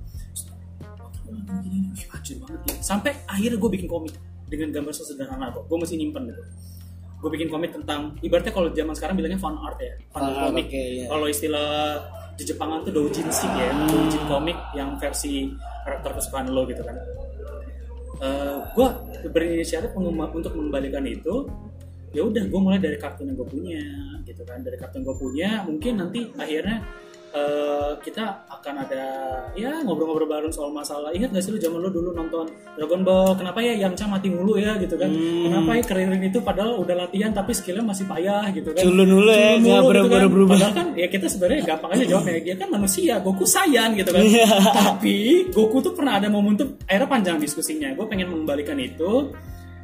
[2.10, 2.74] hancur banget ya.
[2.82, 4.18] sampai akhirnya gue bikin komik
[4.50, 6.42] dengan gambar sesederhana kok gue masih nyimpen gitu
[7.22, 10.66] gue bikin komik tentang ibaratnya kalau zaman sekarang bilangnya fan art ya fan art, komik
[10.66, 11.06] oke, iya.
[11.06, 11.70] kalau istilah
[12.34, 15.46] di Jepangan tuh doujinshi ya doujin komik yang versi
[15.86, 16.98] karakter kesukaan lo gitu kan
[18.72, 18.88] gue
[19.34, 21.50] berinisiatif untuk mengembalikan itu
[22.12, 23.82] ya udah gue mulai dari kartun yang gue punya
[24.22, 24.62] gitu kan.
[24.62, 26.84] Dari kartun gue punya mungkin nanti akhirnya
[27.32, 29.04] eh, kita akan ada
[29.56, 31.10] ya ngobrol-ngobrol bareng soal masalah.
[31.16, 33.32] Ingat gak sih lu zaman lu dulu nonton Dragon Ball?
[33.40, 35.08] Kenapa ya Yamcha mati mulu ya gitu kan?
[35.08, 35.48] Hmm.
[35.48, 38.82] kenapa ya Kuririn itu padahal udah latihan tapi skillnya masih payah gitu kan?
[38.84, 40.28] Culun dulu ya, nggak mulu gitu kan.
[40.28, 40.54] berubah.
[40.56, 42.40] Padahal kan ya kita sebenarnya gampang aja jawabnya.
[42.44, 44.22] Dia kan manusia Goku sayang gitu kan?
[44.22, 44.48] Iya.
[44.92, 45.16] tapi
[45.50, 47.88] Goku tuh pernah ada momen tuh akhirnya panjang diskusinya.
[47.96, 49.32] Gue pengen mengembalikan itu.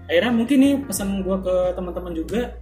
[0.09, 2.57] Akhirnya mungkin nih pesan gue ke teman-teman juga.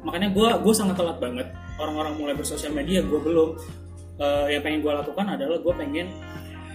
[0.00, 1.48] Makanya gue gue sangat telat banget.
[1.80, 3.56] Orang-orang mulai bersosial media gue belum
[4.20, 6.12] Eh, yang pengen gue lakukan adalah gue pengen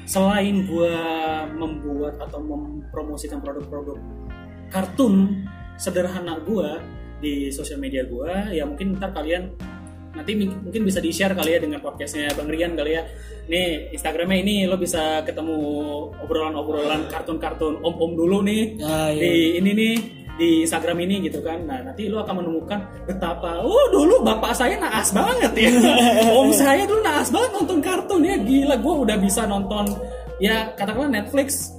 [0.09, 0.97] selain gue
[1.53, 4.01] membuat atau mempromosikan produk-produk
[4.73, 5.45] kartun
[5.77, 6.69] sederhana gue
[7.21, 9.53] di sosial media gue ya mungkin ntar kalian
[10.17, 13.03] nanti mungkin bisa di share kali ya dengan podcastnya bang Rian kali ya
[13.45, 15.53] nih Instagramnya ini lo bisa ketemu
[16.25, 19.21] obrolan-obrolan kartun-kartun om-om dulu nih Ah, iya.
[19.21, 19.95] di ini nih
[20.35, 21.63] di Instagram ini gitu kan.
[21.63, 25.69] Nah nanti lo akan menemukan betapa oh dulu bapak saya naas banget ya.
[26.39, 28.35] Om saya dulu naas banget nonton kartun ya.
[28.39, 29.85] Gila gue udah bisa nonton.
[30.43, 31.71] Ya katakanlah Netflix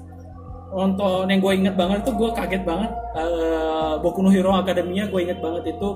[0.72, 2.90] nonton yang gue inget banget itu gue kaget banget.
[3.16, 5.88] Eh Boku no Hero Academia gue inget banget itu.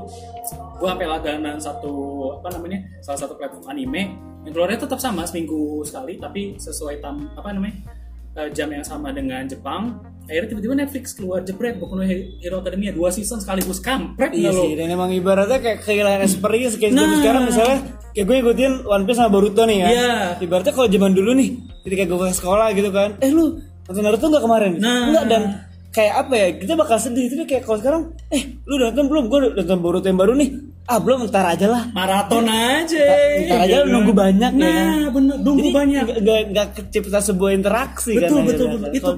[0.80, 1.92] Gue sampai langganan satu
[2.40, 4.16] apa namanya salah satu platform anime.
[4.44, 7.99] Yang keluarnya tetap sama seminggu sekali tapi sesuai tam apa namanya
[8.34, 9.98] eh, jam yang sama dengan Jepang
[10.30, 14.62] akhirnya tiba-tiba Netflix keluar jebret Boku no Hero Academia dua season sekaligus kampret Iya nggak
[14.62, 17.18] sih, dan emang ibaratnya kayak kehilangan experience kayak Nah.
[17.18, 17.76] sekarang misalnya
[18.14, 19.88] kayak gue ngikutin One Piece sama Boruto nih ya.
[19.90, 20.14] Iya.
[20.38, 21.50] Ibaratnya kalau zaman dulu nih,
[21.82, 23.58] ketika gue ke sekolah gitu kan, eh lu
[23.90, 24.72] nonton Naruto nggak kemarin?
[24.78, 25.02] Nah.
[25.10, 25.42] Enggak dan
[25.90, 26.48] kayak apa ya?
[26.56, 29.24] Kita bakal sedih tapi kayak kalau sekarang, eh lu udah nonton belum?
[29.26, 30.50] Gue udah nonton Boruto yang baru nih.
[30.84, 31.82] Ah belum, ntar aja lah.
[31.90, 33.06] maraton aja
[33.44, 33.90] Ntar aja gitu.
[33.90, 34.58] nunggu banyak ya.
[34.58, 38.26] nah bener nunggu Jadi banyak nggak- nggak nggak kecipta sebuah interaksi kan.
[38.26, 39.10] betul betul betul itu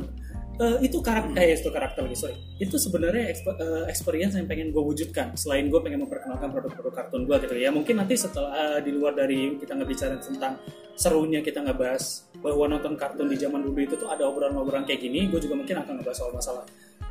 [0.61, 4.68] eh, itu karakter eh itu karakter lagi sorry itu sebenarnya exp- eh, experience yang pengen
[4.68, 8.80] gue wujudkan selain gue pengen memperkenalkan produk-produk kartun gue gitu ya mungkin nanti setelah eh,
[8.82, 10.61] di luar dari kita ngebicara tentang
[10.92, 15.31] serunya kita ngebahas bahwa nonton kartun di zaman dulu itu tuh ada obrolan-obrolan kayak gini
[15.31, 16.64] gue juga mungkin akan ngebahas soal masalah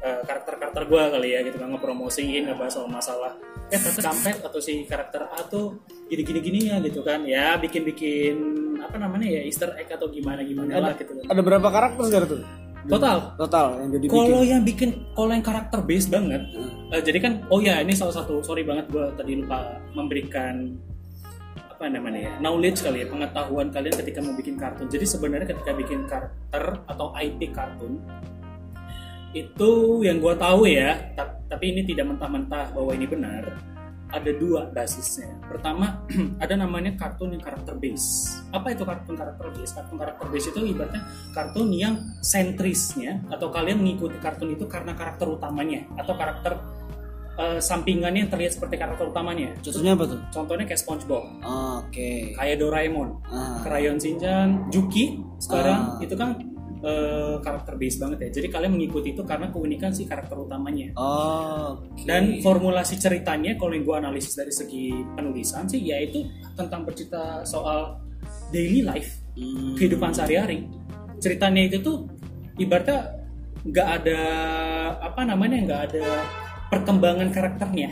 [0.03, 3.31] eh, karakter-karakter gue kali ya gitu kan ngepromosiin ngebahas soal masalah
[3.71, 5.79] eh ternyata kampret atau si karakter A tuh
[6.11, 8.35] gini-gini gini ya gitu kan ya bikin-bikin
[8.83, 12.29] apa namanya ya Easter egg atau gimana gimana lah gitu kan ada berapa karakter sekarang
[12.35, 12.41] tuh?
[12.89, 14.17] total Total yang jadi bikin.
[14.17, 16.43] kalau yang bikin kalau yang karakter base banget
[16.91, 20.75] eh, jadi kan oh ya ini salah satu sorry banget gue tadi lupa memberikan
[21.81, 24.85] apa namanya ya knowledge kali ya pengetahuan kalian ketika mau bikin kartun.
[24.85, 27.97] Jadi sebenarnya ketika bikin karakter atau IP kartun
[29.33, 29.71] itu
[30.05, 33.57] yang gue tahu ya ta- tapi ini tidak mentah-mentah bahwa ini benar
[34.13, 35.41] ada dua basisnya.
[35.49, 36.05] Pertama
[36.43, 38.29] ada namanya kartun yang karakter base.
[38.53, 39.71] Apa itu kartun karakter base?
[39.73, 41.01] Kartun karakter base itu ibaratnya
[41.33, 46.61] kartun yang sentrisnya atau kalian mengikuti kartun itu karena karakter utamanya atau karakter
[47.33, 50.19] eh, sampingannya yang terlihat seperti karakter utamanya Contohnya apa tuh?
[50.29, 52.33] contohnya kayak SpongeBob Oke.
[52.33, 53.61] kayak Doraemon Ah.
[53.61, 56.03] Crayon Shinchan, Juki sekarang Ah.
[56.03, 56.35] itu kan
[56.81, 58.41] eh, karakter base banget ya.
[58.41, 60.89] Jadi kalian mengikuti itu karena keunikan si karakter utamanya.
[60.95, 61.77] Oh.
[61.77, 62.01] oke.
[62.01, 68.01] Dan formulasi ceritanya kalau yang gue analisis dari segi penulisan sih yaitu tentang bercerita soal
[68.49, 69.77] daily life, Hmm.
[69.77, 70.65] kehidupan sehari-hari.
[71.17, 72.09] Ceritanya itu tuh
[72.57, 73.13] ibaratnya
[73.61, 74.19] nggak ada
[74.99, 76.05] apa namanya nggak ada
[76.71, 77.91] perkembangan karakternya.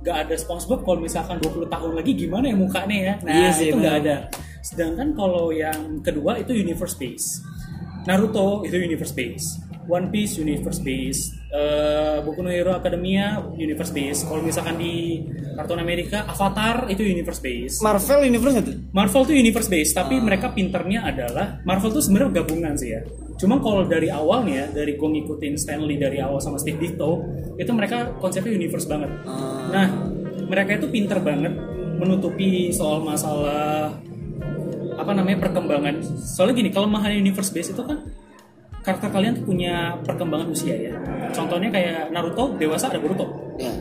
[0.00, 3.14] Nggak ada SpongeBob kalau misalkan 20 tahun lagi gimana ya mukanya ya.
[3.24, 4.16] Nah, Iya sih, itu nggak ada.
[4.60, 7.40] Sedangkan kalau yang kedua itu universe base.
[8.04, 9.46] Naruto itu universe base.
[9.90, 11.34] One Piece universe base.
[11.50, 14.22] Eh, Boku no Hero Academia universe base.
[14.22, 15.18] Kalau misalkan di
[15.58, 17.82] kartun Amerika Avatar itu universe base.
[17.82, 18.76] Marvel Universe tuh?
[18.94, 20.22] Marvel tuh universe base, tapi Ah.
[20.22, 23.02] mereka pinternya adalah Marvel tuh sebenarnya gabungan sih ya.
[23.40, 27.24] Cuma kalau dari awalnya, dari gue ngikutin Stanley dari awal sama Steve Ditko,
[27.56, 29.08] itu mereka konsepnya universe banget.
[29.24, 29.72] Ah.
[29.72, 29.86] Nah,
[30.44, 31.56] mereka itu pinter banget
[31.96, 33.96] menutupi soal masalah
[35.00, 36.04] apa namanya perkembangan.
[36.20, 38.04] Soalnya gini kelemahan universe base itu kan
[38.84, 40.92] karakter kalian tuh punya perkembangan usia ya.
[41.32, 43.56] Contohnya kayak Naruto dewasa ada Boruto.
[43.56, 43.72] Ya.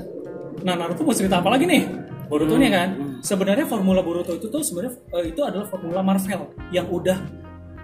[0.63, 1.83] Nah Naruto mau cerita apa lagi nih?
[2.31, 2.89] Boruto nya kan.
[3.19, 7.17] Sebenarnya formula Boruto itu tuh sebenarnya eh, itu adalah formula Marvel yang udah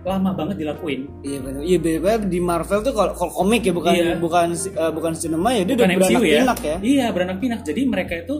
[0.05, 3.93] lama banget dilakuin iya benar iya benar di Marvel tuh kalau kalau komik ya bukan
[3.93, 4.15] Iya.
[4.15, 6.37] bukan eh, bukan sinema ya dia bukan udah MCU beranak ya.
[6.39, 7.59] pinak ya Iya, beranak pinak.
[7.61, 8.35] Jadi mereka itu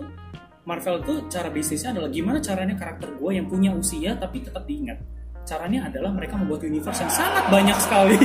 [0.63, 4.97] Marvel tuh cara bisnisnya adalah gimana caranya karakter gue yang punya usia tapi tetap diingat.
[5.45, 8.17] Caranya adalah mereka membuat universe yang sangat banyak sekali.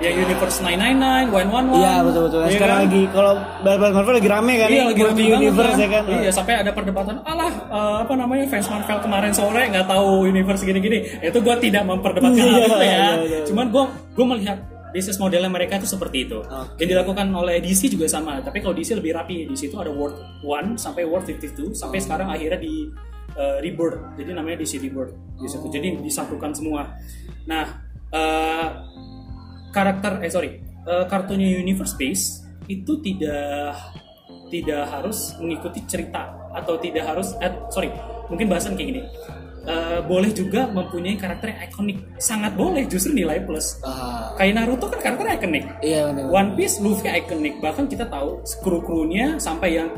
[0.00, 1.76] ya universe 999, 111.
[1.76, 2.40] Iya betul betul.
[2.40, 2.84] Iya Sekarang kan?
[2.88, 6.02] lagi kalau Marvel Marvel lagi rame kan Iya ya, lagi rame universe ya kan.
[6.08, 10.62] Iya sampai ada perdebatan alah eh, apa namanya fans Marvel kemarin sore nggak tahu universe
[10.64, 10.98] gini-gini.
[11.20, 12.88] Itu gue tidak memperdebatkan hal Iya, itu ya.
[12.88, 13.40] iya, iya.
[13.44, 13.84] Cuman gue
[14.16, 14.58] gue melihat
[14.90, 16.40] bisnis modelnya mereka itu seperti itu.
[16.40, 16.80] Oke.
[16.80, 18.40] Yang dilakukan oleh DC juga sama.
[18.40, 19.44] Tapi kalau DC lebih rapi.
[19.44, 22.88] Di situ ada World 1 sampai World 52 sampai sekarang akhirnya di
[23.36, 24.16] eh, Rebirth.
[24.18, 25.66] Jadi namanya DC Rebirth di situ.
[25.70, 26.86] Jadi disatukan semua.
[27.46, 27.64] Nah,
[28.10, 28.68] eh,
[29.70, 30.50] karakter eh sorry
[30.86, 33.78] eh, kartunya Universe Base itu tidak
[34.50, 37.90] tidak harus mengikuti cerita atau tidak harus eh, sorry
[38.26, 39.02] mungkin bahasan kayak gini
[39.60, 44.88] Eh, boleh juga mempunyai karakter yang ikonik sangat boleh justru nilai plus Ah, kayak Naruto
[44.88, 46.08] kan karakter ikonik iya.
[46.32, 49.92] One Piece Luffy ikonik bahkan kita tahu kru-krunya sampai yang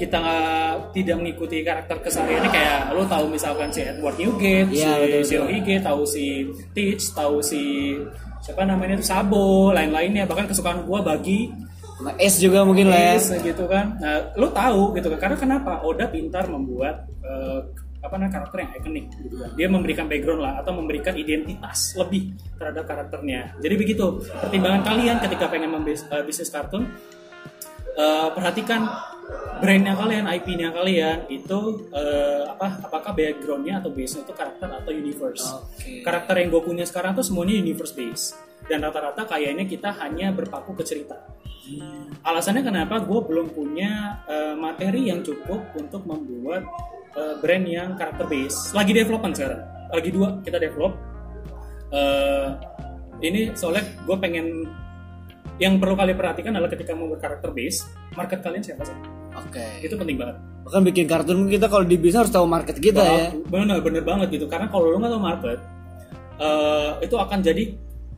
[0.00, 4.88] kita nggak tidak mengikuti karakter kesehariannya kayak lo tahu misalkan si Edward Newgate, betul, si
[4.88, 5.22] betul.
[5.28, 6.24] Shirohige, tahu si
[6.72, 7.62] Teach, tahu si
[8.40, 11.52] siapa namanya itu Sabo, lain-lainnya bahkan kesukaan gua bagi
[12.00, 13.44] Nah, S juga mungkin lah ya.
[13.44, 14.00] Gitu kan.
[14.00, 15.18] Nah, lo tahu gitu kan.
[15.20, 15.84] Karena kenapa?
[15.84, 17.60] Oda pintar membuat eh,
[18.00, 19.50] apa namanya karakter yang ikonik gitu kan.
[19.52, 23.52] Dia memberikan background lah atau memberikan identitas lebih terhadap karakternya.
[23.60, 24.24] Jadi begitu.
[24.24, 26.88] Pertimbangan kalian ketika pengen membisnis kartun
[28.00, 28.88] eh, perhatikan
[29.60, 32.80] brandnya kalian, IP-nya kalian itu eh, apa?
[32.86, 35.44] Apakah backgroundnya atau base-nya itu karakter atau universe?
[35.50, 36.00] Oke.
[36.00, 38.34] Karakter yang gue punya sekarang tuh semuanya universe base
[38.66, 41.18] dan rata-rata kayaknya kita hanya berpaku ke cerita.
[42.26, 46.66] Alasannya kenapa gue belum punya eh, materi yang cukup untuk membuat
[47.14, 48.74] eh, brand yang karakter base.
[48.74, 49.62] Lagi development sekarang.
[49.90, 50.94] Lagi dua kita develop.
[51.90, 52.48] Eh,
[53.20, 54.46] ini soalnya gue pengen
[55.60, 57.84] yang perlu kalian perhatikan adalah ketika membuat karakter base,
[58.16, 59.19] market kalian siapa sih?
[59.46, 59.64] Oke.
[59.80, 60.36] Itu penting banget.
[60.60, 63.26] Bahkan bikin kartun kita kalau di bisnis harus tahu market kita ya.
[63.48, 64.44] Bener, bener banget gitu.
[64.44, 65.58] Karena kalau lo nggak tahu market,
[66.36, 67.64] eh, itu akan jadi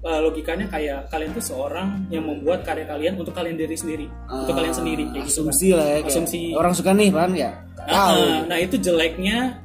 [0.02, 4.50] eh, logikanya kayak kalian tuh seorang yang membuat karya kalian untuk kalian diri sendiri, untuk
[4.50, 5.04] Ah, kalian sendiri.
[5.06, 5.54] kayak gitu kan.
[5.54, 5.98] Asumsi lah ya.
[6.02, 6.42] kayak Asumsi.
[6.58, 7.50] Orang suka nih kan ya.
[7.86, 8.10] Nah,
[8.50, 9.62] nah, itu jeleknya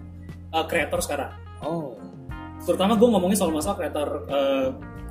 [0.54, 1.34] eh, kreator sekarang.
[1.66, 1.98] Oh.
[2.62, 4.68] Terutama gue ngomongin soal masalah kreator eh,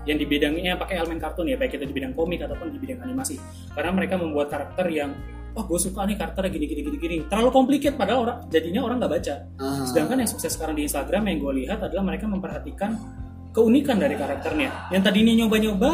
[0.06, 3.02] yang di bidangnya pakai elemen kartun ya, baik itu di bidang komik ataupun di bidang
[3.02, 3.34] animasi.
[3.74, 5.10] Karena mereka membuat karakter yang
[5.56, 7.16] oh gue suka nih karakternya gini gini gini gini.
[7.26, 9.34] Terlalu complicated padahal orang jadinya orang nggak baca.
[9.56, 9.84] Ah.
[9.88, 12.90] sedangkan yang sukses sekarang di Instagram yang gue lihat adalah mereka memperhatikan
[13.56, 14.92] keunikan dari karakternya.
[14.92, 15.90] Yang tadinya nyoba-nyoba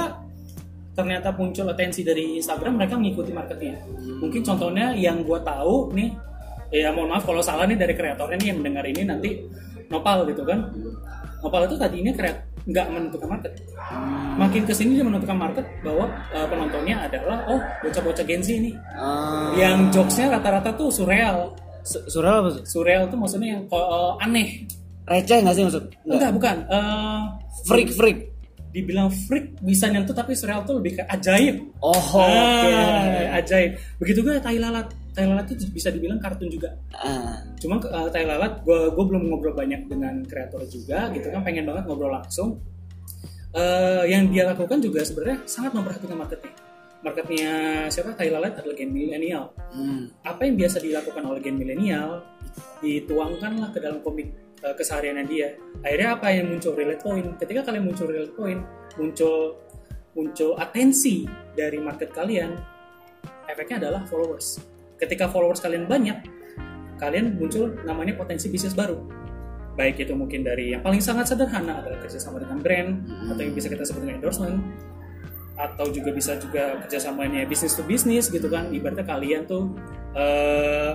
[0.92, 3.80] ternyata muncul atensi dari Instagram mereka mengikuti marketnya
[4.20, 6.12] mungkin contohnya yang gue tahu nih
[6.68, 9.30] ya mohon maaf kalau salah nih dari kreatornya nih yang mendengar ini nanti
[9.92, 10.72] Nopal gitu kan.
[11.44, 13.52] Nopal itu tadinya kreat nggak menentukan market.
[14.34, 18.74] Makin ke sini dia menentukan market bahwa eh, penontonnya adalah oh bocah-bocah Gen Z nih
[18.92, 19.50] Ah.
[19.54, 21.52] yang jokesnya rata-rata tuh surreal.
[21.82, 24.48] Su- Surah apa surreal tuh maksudnya yang eh, aneh.
[25.02, 25.84] Receh nggak sih maksud?
[26.04, 26.56] enggak bukan.
[26.64, 27.20] Eh,
[27.62, 28.18] Freak freak.
[28.72, 31.60] dibilang freak bisa nyentuh tapi surreal tuh lebih ke ajaib.
[31.78, 31.92] Oh.
[32.16, 33.76] Ah, ajaib.
[33.98, 36.72] Begitu juga tai lalat tai lalat itu bisa dibilang kartun juga.
[36.96, 37.44] Ah.
[37.60, 41.68] cuma uh, tai lalat gue gue belum ngobrol banyak dengan kreator juga gitu kan pengen
[41.68, 42.60] banget ngobrol langsung.
[43.52, 46.52] Eh, yang dia lakukan juga sebenarnya sangat memperhatikan marketnya
[47.04, 47.52] marketnya
[47.92, 48.16] siapa?
[48.16, 49.52] Tai lalat adalah gen milenial.
[49.72, 50.08] Hmm.
[50.24, 52.24] apa yang biasa dilakukan oleh gen milenial
[52.80, 54.32] dituangkanlah ke dalam komik
[54.64, 55.52] uh, kesehariannya dia.
[55.84, 57.28] Akhirnya apa yang muncul relate point?
[57.36, 58.64] Ketika kalian muncul relate point
[58.96, 59.60] muncul
[60.16, 62.56] muncul atensi dari market kalian
[63.48, 64.71] efeknya adalah followers
[65.02, 66.22] ketika followers kalian banyak
[67.02, 69.02] kalian muncul namanya potensi bisnis baru.
[69.74, 73.02] Baik itu mungkin dari yang paling sangat sederhana adalah kerjasama dengan brand
[73.34, 74.62] atau yang bisa kita sebut dengan endorsement
[75.58, 78.70] atau juga bisa juga kerjasamanya bisnis to bisnis gitu kan.
[78.70, 79.74] Ibaratnya kalian tuh
[80.14, 80.92] eh,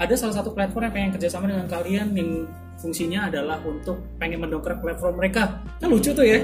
[0.00, 2.48] ada salah satu platform yang pengen kerjasama dengan kalian yang
[2.80, 5.60] fungsinya adalah untuk pengen mendongkrak platform mereka.
[5.82, 6.40] Kan lucu tuh ya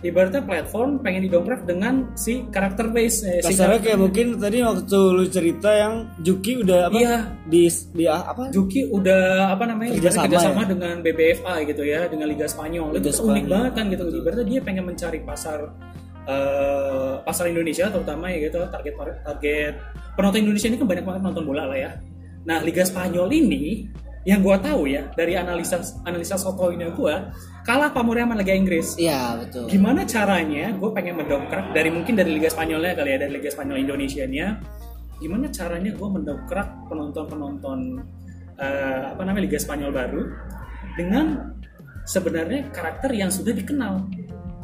[0.00, 4.98] ibaratnya platform pengen didongkrak dengan si karakter base eh, si karakter- kayak mungkin tadi waktu
[5.12, 6.96] lu cerita yang Juki udah apa?
[6.96, 7.16] Iya.
[7.44, 8.48] Di di apa?
[8.48, 10.68] Juki udah apa namanya Kerjasama kerjasama ya?
[10.72, 13.48] dengan BBFA gitu ya dengan Liga Spanyol Liga itu unik Spanyol.
[13.48, 15.58] banget kan gitu ibaratnya dia pengen mencari pasar
[16.24, 19.74] eh, pasar Indonesia terutama ya gitu target target
[20.14, 21.92] penonton Indonesia ini kan banyak banget nonton bola lah ya
[22.40, 23.84] Nah, Liga Spanyol ini
[24.28, 27.32] yang gua tahu ya dari analisa analisa sotoinya gua
[27.64, 28.96] kalah pamornya sama Liga Inggris.
[28.96, 29.68] Iya betul.
[29.68, 33.84] Gimana caranya gue pengen mendongkrak dari mungkin dari Liga Spanyolnya kali ya dari Liga Spanyol
[33.84, 34.46] Indonesia-nya
[35.20, 38.00] gimana caranya gue mendongkrak penonton-penonton
[38.56, 40.22] eh, apa namanya Liga Spanyol baru
[40.96, 41.54] dengan
[42.08, 44.08] sebenarnya karakter yang sudah dikenal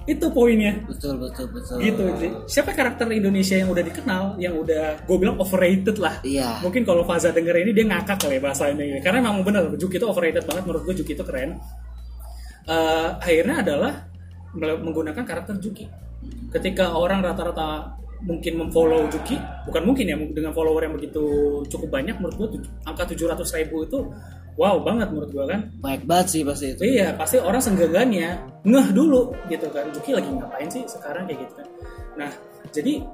[0.06, 1.76] itu poinnya Betul betul betul.
[1.78, 2.30] gitu sih.
[2.46, 6.62] siapa karakter Indonesia yang udah dikenal yang udah gue bilang overrated lah Iya.
[6.62, 9.98] mungkin kalau Faza denger ini dia ngakak kali ya bahasa ini karena memang benar Juki
[9.98, 11.58] itu overrated banget menurut gue Juki itu keren
[12.66, 13.92] Eh, akhirnya adalah
[14.52, 15.86] menggunakan karakter Juki
[16.50, 19.36] ketika orang rata-rata mungkin memfollow Juki
[19.68, 21.22] bukan mungkin ya dengan follower yang begitu
[21.68, 23.98] cukup banyak menurut gue tuj- angka 700 ribu itu
[24.56, 26.82] wow banget menurut gue kan Baik banget sih pasti itu.
[26.82, 28.28] Iya, pasti orang senggagannya
[28.64, 29.86] ngeh dulu gitu kan.
[29.92, 31.68] Juki lagi ngapain sih sekarang kayak gitu kan.
[32.16, 32.30] Nah,
[32.72, 33.04] jadi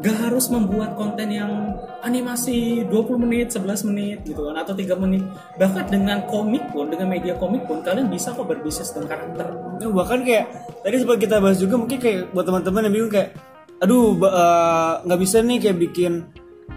[0.00, 5.24] gak harus membuat konten yang animasi 20 menit, 11 menit gitu kan atau 3 menit.
[5.56, 9.48] Bahkan dengan komik pun, dengan media komik pun kalian bisa kok berbisnis dengan karakter.
[9.80, 10.44] Ya, bahkan kayak
[10.84, 13.28] tadi sempat kita bahas juga mungkin kayak buat teman-teman yang bingung kayak
[13.80, 16.12] aduh eh, nggak bisa nih kayak bikin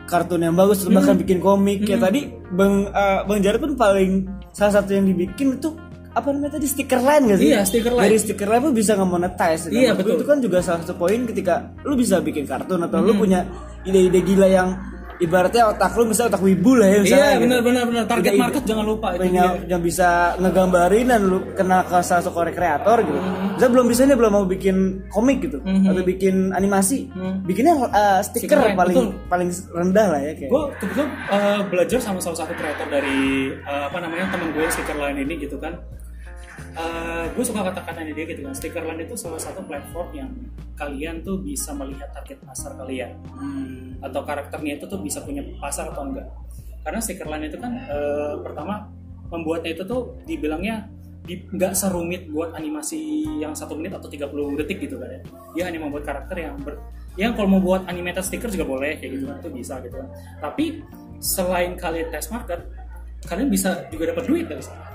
[0.08, 4.28] kartun yang bagus atau bahkan bikin komik kayak tadi bang eh, bang Jared pun paling
[4.56, 5.76] salah satu yang dibikin itu
[6.14, 7.50] apa namanya tadi stiker line gak sih?
[7.50, 8.06] Iya, stiker line.
[8.06, 9.74] Dari stiker line pun bisa nge-monetize.
[9.74, 10.22] Iya, betul.
[10.22, 13.42] Itu kan juga salah satu poin ketika lu bisa bikin kartun atau lu punya
[13.82, 14.78] ide-ide gila yang
[15.22, 17.22] ibaratnya otak lu misalnya otak wibu lah ya misalnya.
[17.22, 17.44] Iya, gitu.
[17.46, 18.04] benar benar benar.
[18.10, 19.22] Target market jangan lupa itu.
[19.30, 20.10] yang, yang bisa
[20.42, 23.20] ngegambarin dan lu kenal ke salah satu kreator gitu.
[23.20, 23.56] Hmm.
[23.58, 24.78] Bisa belum bisa nih belum mau bikin
[25.14, 27.10] komik gitu atau bikin animasi.
[27.46, 28.80] Bikinnya uh, stiker Hmm.
[28.80, 29.28] Paling betul.
[29.28, 30.50] paling rendah lah ya kayak.
[30.50, 34.98] gue kebetulan uh, belajar sama salah satu kreator dari uh, apa namanya teman gue stiker
[34.98, 35.74] line ini gitu kan
[37.34, 38.54] gue suka kata-katanya dia gitu kan.
[38.54, 40.30] Stiker line itu salah satu platform yang
[40.74, 43.14] kalian tuh bisa melihat target pasar kalian.
[43.38, 43.98] Hmm.
[44.04, 46.28] atau karakternya itu tuh bisa punya pasar atau enggak.
[46.84, 48.92] Karena stiker line itu kan uh, pertama
[49.32, 50.92] membuatnya itu tuh dibilangnya
[51.24, 55.22] di, nggak serumit buat animasi yang satu menit atau 30 detik gitu kan ya.
[55.56, 56.84] Dia hanya membuat karakter yang ber,
[57.16, 60.10] yang kalau mau buat animated sticker juga boleh kayak gitu kan itu bisa gitu kan.
[60.44, 60.84] Tapi
[61.24, 62.60] selain kalian test market
[63.24, 64.93] kalian bisa juga dapat duit dari sana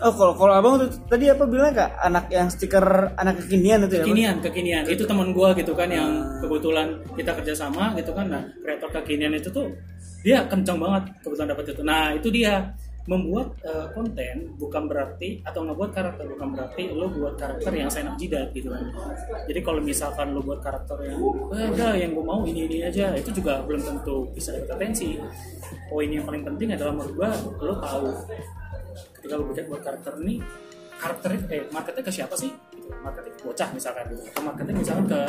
[0.00, 1.90] Oh kalau kalau abang tuh tadi apa bilang kak?
[2.00, 4.04] Anak yang stiker anak kekinian itu ya?
[4.04, 4.84] Kekinian kekinian.
[4.88, 8.26] Itu teman gua gitu kan yang kebetulan kita kerjasama gitu kan.
[8.30, 9.68] Nah kreator kekinian itu tuh
[10.24, 11.82] dia kencang banget kebetulan dapat itu.
[11.84, 12.54] Nah itu dia.
[13.08, 18.14] Membuat eh, konten bukan berarti atau ngebuat karakter bukan berarti lo buat karakter yang senak
[18.20, 18.86] jidat gitu kan.
[19.50, 21.18] Jadi kalau misalkan lo buat karakter yang
[21.50, 25.16] eh, udah yang gue mau ini ini aja itu juga belum tentu bisa dapat atensi
[25.90, 27.30] poin yang paling penting adalah menurut gua
[27.64, 28.06] lo tahu
[29.18, 30.42] ketika lo bikin buat karakter ini
[31.00, 32.52] karakter eh marketnya ke siapa sih?
[32.52, 32.92] Gitu.
[33.00, 35.20] marketnya ke bocah misalkan gitu atau marketnya misalkan ke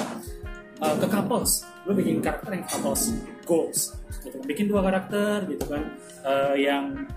[0.83, 1.51] uh, ke couples.
[1.87, 3.01] Lo bikin karakter yang couples
[3.47, 3.79] goals
[4.21, 4.37] gitu.
[4.43, 5.83] Bikin dua karakter gitu kan.
[6.21, 7.07] Uh, yang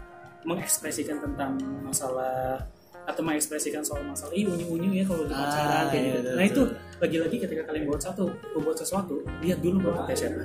[0.44, 2.60] mengekspresikan tentang masalah
[3.04, 6.18] atau mengekspresikan soal masalah ih unyu unyu ya kalau di pacaran Ah, kayak iya, gitu.
[6.18, 6.62] betul, Nah itu
[6.96, 10.40] lagi-lagi ketika kalian buat satu membuat sesuatu lihat dulu marketnya siapa.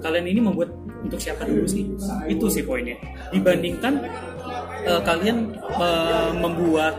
[0.00, 1.90] Kalian ini membuat untuk siapa dulu sih?
[2.26, 2.94] Itu sih poinnya.
[3.28, 3.94] Dibandingkan
[4.84, 6.94] eh, kalian eh, membuat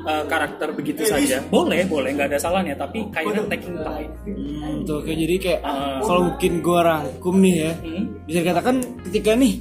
[0.00, 2.72] eh, karakter begitu saja, boleh boleh nggak ada salahnya.
[2.74, 4.12] Tapi kayaknya taking time.
[4.24, 6.00] Hmm, tuh kayak jadi kayak Ah.
[6.00, 8.04] kalau mungkin gua rangkum nih ya Hmm.
[8.24, 9.60] bisa dikatakan ketika nih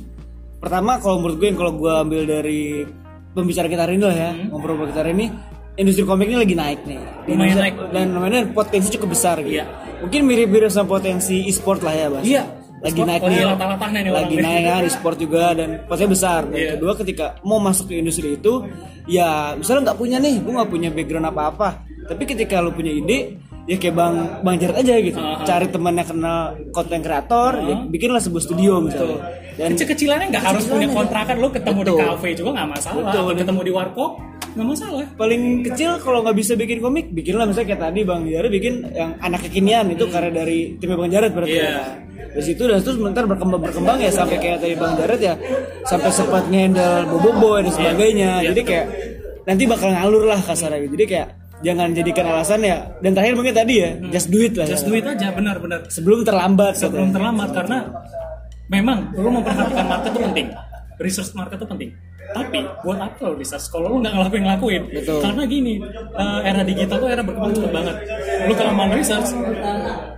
[0.55, 2.87] pertama kalau menurut gue yang kalau gue ambil dari
[3.33, 5.25] pembicara kita hari ini lah ya ngobrol kita hari ini
[5.73, 7.01] industri komik ini lagi naik nih.
[7.33, 7.75] Lumayan naik.
[7.89, 9.57] dan lumayan potensi cukup besar gitu.
[9.57, 9.65] Iya.
[10.05, 12.43] mungkin mirip-mirip sama potensi e-sport lah ya Bas Iya.
[12.83, 13.45] lagi Sport naik lagi nih.
[13.47, 16.41] latah-latahnya nih lagi naik kan e-sport juga dan potensi besar.
[16.45, 16.71] Dan Iya.
[16.77, 18.53] kedua ketika mau masuk ke industri itu
[19.07, 21.67] ya misalnya nggak punya nih gue nggak punya background apa-apa.
[22.03, 25.39] Tapi ketika lu punya ide ya kayak bang bang Jared aja gitu ah.
[25.41, 26.39] cari teman yang kenal
[26.71, 29.23] konten kreator ya bikinlah sebuah studio misalnya
[29.53, 32.01] dan Kecil-kecilannya nggak harus punya kontrakan lo ketemu di Betul.
[32.01, 33.01] kafe juga nggak masalah.
[33.05, 33.21] Betul.
[33.21, 34.11] Atau ketemu di warkop
[34.53, 35.05] nggak masalah.
[35.13, 39.09] paling kecil kalau nggak bisa bikin komik bikinlah misalnya kayak tadi bang Jared bikin yang
[39.17, 41.65] anak kekinian itu karya dari timnya bang Jared berarti Iya.
[41.69, 41.83] ya.
[42.33, 45.33] dari situ dan terus sebentar berkembang berkembang ya sampai kayak tadi bang Jared ya
[45.85, 48.47] sampai sempat ngehandle bobo boy dan sebagainya Iya.
[48.53, 48.85] jadi kayak
[49.43, 51.27] nanti bakal ngalur lah kasarnya gitu jadi kayak
[51.63, 54.89] jangan jadikan alasan ya dan terakhir mungkin tadi ya just do it lah Just ya.
[54.91, 55.87] do it aja benar-benar.
[55.87, 57.15] sebelum terlambat sebelum katanya.
[57.15, 57.77] terlambat karena
[58.67, 60.47] memang lu memperhatikan market itu penting
[60.99, 61.89] research market itu penting
[62.31, 65.19] tapi buat apa lo research kalau lo nggak ngelakuin ngelakuin Betul.
[65.19, 65.73] karena gini
[66.13, 67.95] eh, era digital tuh era berkembang banget
[68.47, 69.29] lo kalau mau research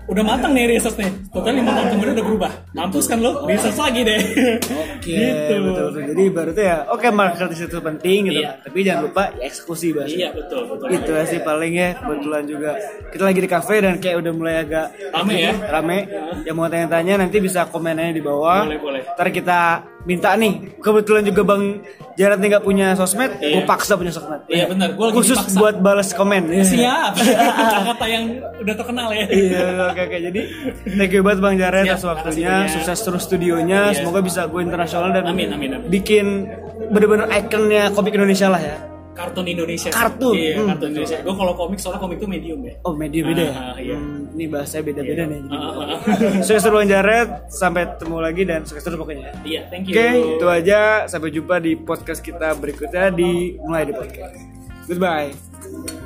[0.05, 3.73] udah matang nih research nih total lima tahun kemudian udah berubah mampus kan lo research
[3.75, 6.03] lagi deh Oke, gitu betul, betul.
[6.05, 8.47] Jadi berarti ya, oke marketing itu penting gitu, Iya.
[8.47, 8.57] kan.
[8.65, 10.13] tapi jangan lupa ya, eksekusi bahasa.
[10.13, 12.71] iya betul betul Itu ya sih paling ya kebetulan juga
[13.09, 15.53] kita lagi di kafe dan kayak udah mulai agak Rame ya?
[15.71, 15.97] Rame.
[16.43, 18.67] Yang mau tanya-tanya nanti bisa komen aja di bawah.
[18.67, 19.01] Boleh, boleh.
[19.07, 19.59] Ntar kita
[20.03, 20.75] minta nih.
[20.77, 21.63] Kebetulan juga Bang
[22.15, 23.53] Jared nggak punya sosmed, Iya.
[23.53, 24.47] gue paksa punya sosmed.
[24.47, 24.95] Iya, benar.
[24.95, 25.57] Lagi Khusus dipaksa.
[25.57, 26.47] buat balas komen.
[26.47, 26.63] Iya.
[26.63, 27.13] siap
[27.91, 28.23] kata yang
[28.55, 30.17] udah terkenal ya Iya, oke oke.
[30.23, 30.41] Jadi
[30.93, 33.91] thank you banget Bang Jared Siap, atas waktunya, sukses terus studionya.
[33.91, 33.99] Iya.
[33.99, 35.87] Semoga bisa go internasional dan Amin, amin, amin.
[35.87, 36.47] bikin
[36.87, 38.77] bener-bener ikonnya komik Indonesia lah ya.
[39.15, 40.35] Kartun Indonesia Kartun.
[40.35, 40.67] iya Hmm.
[40.69, 43.53] kartun Indonesia gue kalau komik soalnya komik tuh medium ya Oh media beda ya?
[43.55, 43.95] Ah, iya.
[43.95, 45.39] Hmm, ini bahasanya beda-beda nih.
[45.47, 45.99] Ah, ah, ah.
[46.43, 49.31] Sukses terus Bang Jared, sampai ketemu lagi dan sukses terus pokoknya.
[49.41, 50.79] iya thank you Oke, itu aja.
[51.07, 54.35] Sampai jumpa di podcast kita berikutnya di mulai di podcast.
[54.85, 56.04] Goodbye.